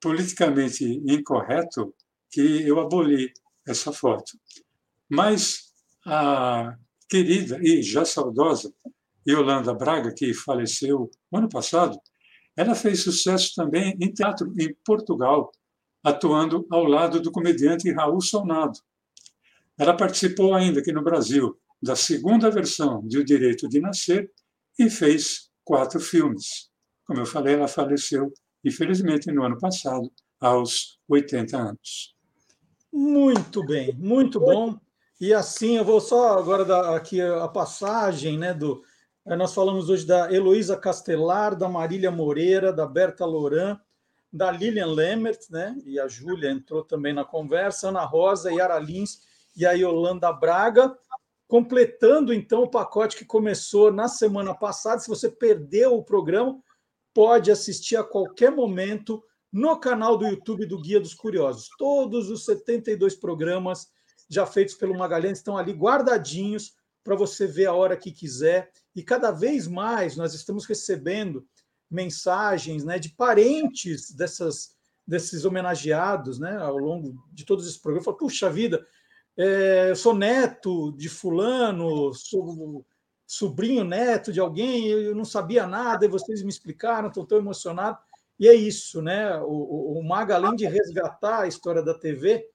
[0.01, 1.95] politicamente incorreto,
[2.29, 3.31] que eu aboli
[3.65, 4.37] essa foto.
[5.09, 5.71] Mas
[6.05, 6.75] a
[7.07, 8.73] querida e já saudosa
[9.27, 11.97] Yolanda Braga, que faleceu ano passado,
[12.57, 15.49] ela fez sucesso também em teatro em Portugal,
[16.03, 18.79] atuando ao lado do comediante Raul Solnado.
[19.79, 24.29] Ela participou ainda aqui no Brasil da segunda versão de O Direito de Nascer
[24.77, 26.69] e fez quatro filmes.
[27.07, 32.13] Como eu falei, ela faleceu, infelizmente, no ano passado, aos 80 anos.
[32.91, 34.77] Muito bem, muito bom.
[35.21, 38.83] E assim, eu vou só agora dar aqui a passagem né, do,
[39.25, 43.79] nós falamos hoje da Heloísa Castelar, da Marília Moreira, da Berta Loran,
[44.31, 45.75] da Lilian Lemert, né?
[45.85, 49.28] E a Júlia entrou também na conversa, Ana Rosa, Yara Lins
[49.59, 50.97] e a Yolanda Braga,
[51.45, 55.01] completando então o pacote que começou na semana passada.
[55.01, 56.57] Se você perdeu o programa,
[57.13, 61.67] pode assistir a qualquer momento no canal do YouTube do Guia dos Curiosos.
[61.77, 63.87] Todos os 72 programas
[64.29, 68.71] já feitos pelo Magalhães estão ali guardadinhos para você ver a hora que quiser.
[68.95, 71.45] E cada vez mais nós estamos recebendo
[71.91, 74.69] mensagens né, de parentes dessas,
[75.05, 78.17] desses homenageados né, ao longo de todos esses programas.
[78.17, 78.85] Puxa vida,
[79.41, 82.85] é, eu sou neto de fulano, sou
[83.25, 87.97] sobrinho neto de alguém, eu não sabia nada, e vocês me explicaram, estou tão emocionado.
[88.37, 89.39] E é isso, né?
[89.39, 92.45] O, o, Maga, além de resgatar a história da TV,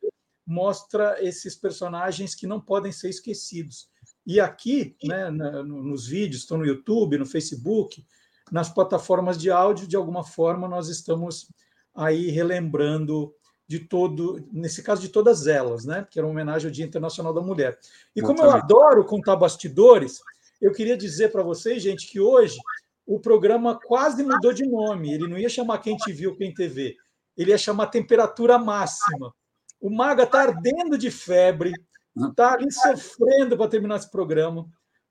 [0.47, 3.89] mostra esses personagens que não podem ser esquecidos.
[4.27, 8.05] E aqui, né, nos vídeos, estão no YouTube, no Facebook,
[8.53, 11.49] nas plataformas de áudio, de alguma forma, nós estamos
[11.95, 13.35] aí relembrando
[13.67, 16.07] de todo, nesse caso, de todas elas, né?
[16.11, 17.79] Que era uma homenagem ao Dia Internacional da Mulher.
[18.15, 20.21] E como eu adoro contar bastidores,
[20.61, 22.59] eu queria dizer para vocês, gente, que hoje
[23.07, 25.13] o programa quase mudou de nome.
[25.13, 26.97] Ele não ia chamar Quem Te Viu, Quem TV.
[27.37, 29.35] Ele ia chamar Temperatura Máxima.
[29.81, 31.73] O Maga está ardendo de febre,
[32.17, 34.67] está ali sofrendo para terminar esse programa,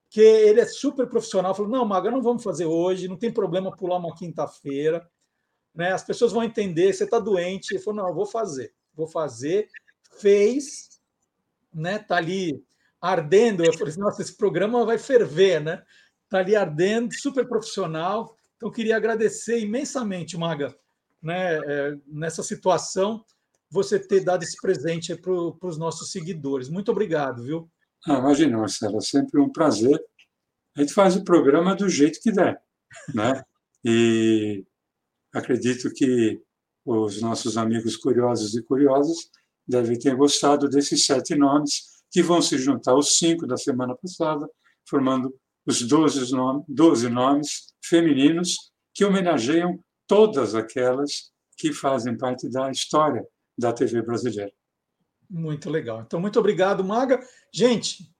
[0.09, 1.53] que ele é super profissional.
[1.53, 5.07] Falou: não, Maga, não vamos fazer hoje, não tem problema pular uma quinta-feira.
[5.73, 5.91] Né?
[5.91, 7.73] As pessoas vão entender, você está doente.
[7.73, 9.67] Ele falou: não, eu vou fazer, vou fazer.
[10.19, 11.01] Fez,
[11.73, 11.95] né?
[11.95, 12.63] Está ali
[13.01, 13.63] ardendo.
[13.63, 15.83] Eu falei: nossa, esse programa vai ferver, né?
[16.25, 18.35] Está ali ardendo, super profissional.
[18.57, 20.73] Então, queria agradecer imensamente, Maga,
[21.21, 23.23] né, é, nessa situação
[23.69, 26.69] você ter dado esse presente para os nossos seguidores.
[26.69, 27.69] Muito obrigado, viu?
[28.07, 29.99] Ah, imagina, Marcelo, é sempre um prazer.
[30.77, 32.61] A gente faz o programa do jeito que der,
[33.13, 33.43] né?
[33.83, 34.63] E
[35.33, 36.39] acredito que
[36.85, 39.29] os nossos amigos curiosos e curiosas
[39.67, 44.47] deve ter gostado desses sete nomes, que vão se juntar aos cinco da semana passada,
[44.87, 45.33] formando
[45.65, 53.25] os 12 nomes, 12 nomes femininos que homenageiam todas aquelas que fazem parte da história
[53.57, 54.51] da TV brasileira.
[55.29, 56.01] Muito legal.
[56.01, 57.19] Então, muito obrigado, Maga.
[57.51, 58.12] Gente,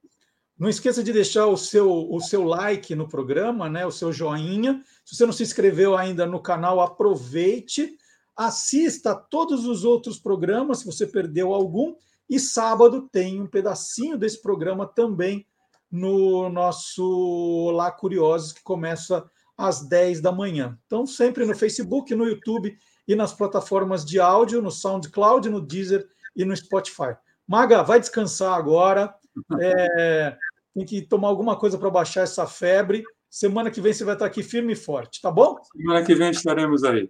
[0.57, 3.85] não esqueça de deixar o seu, o seu like no programa, né?
[3.85, 4.81] o seu joinha.
[5.03, 7.97] Se você não se inscreveu ainda no canal, aproveite,
[8.35, 11.95] assista a todos os outros programas, se você perdeu algum.
[12.29, 15.45] E sábado tem um pedacinho desse programa também
[15.91, 20.77] no nosso Lá Curiosos, que começa às 10 da manhã.
[20.85, 22.75] Então, sempre no Facebook, no YouTube
[23.07, 27.15] e nas plataformas de áudio, no SoundCloud, no Deezer e no Spotify.
[27.47, 29.13] Maga, vai descansar agora.
[29.59, 30.37] É,
[30.73, 33.03] tem que tomar alguma coisa para baixar essa febre.
[33.29, 35.57] Semana que vem você vai estar aqui firme e forte, tá bom?
[35.75, 37.09] Semana que vem estaremos aí.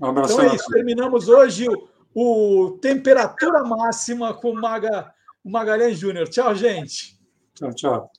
[0.00, 0.34] Um abraço.
[0.34, 1.66] Então é isso, terminamos hoje
[2.14, 5.12] o, o Temperatura Máxima com o, Maga,
[5.44, 6.28] o Magalhães Júnior.
[6.28, 7.18] Tchau, gente.
[7.54, 8.10] Tchau, tchau.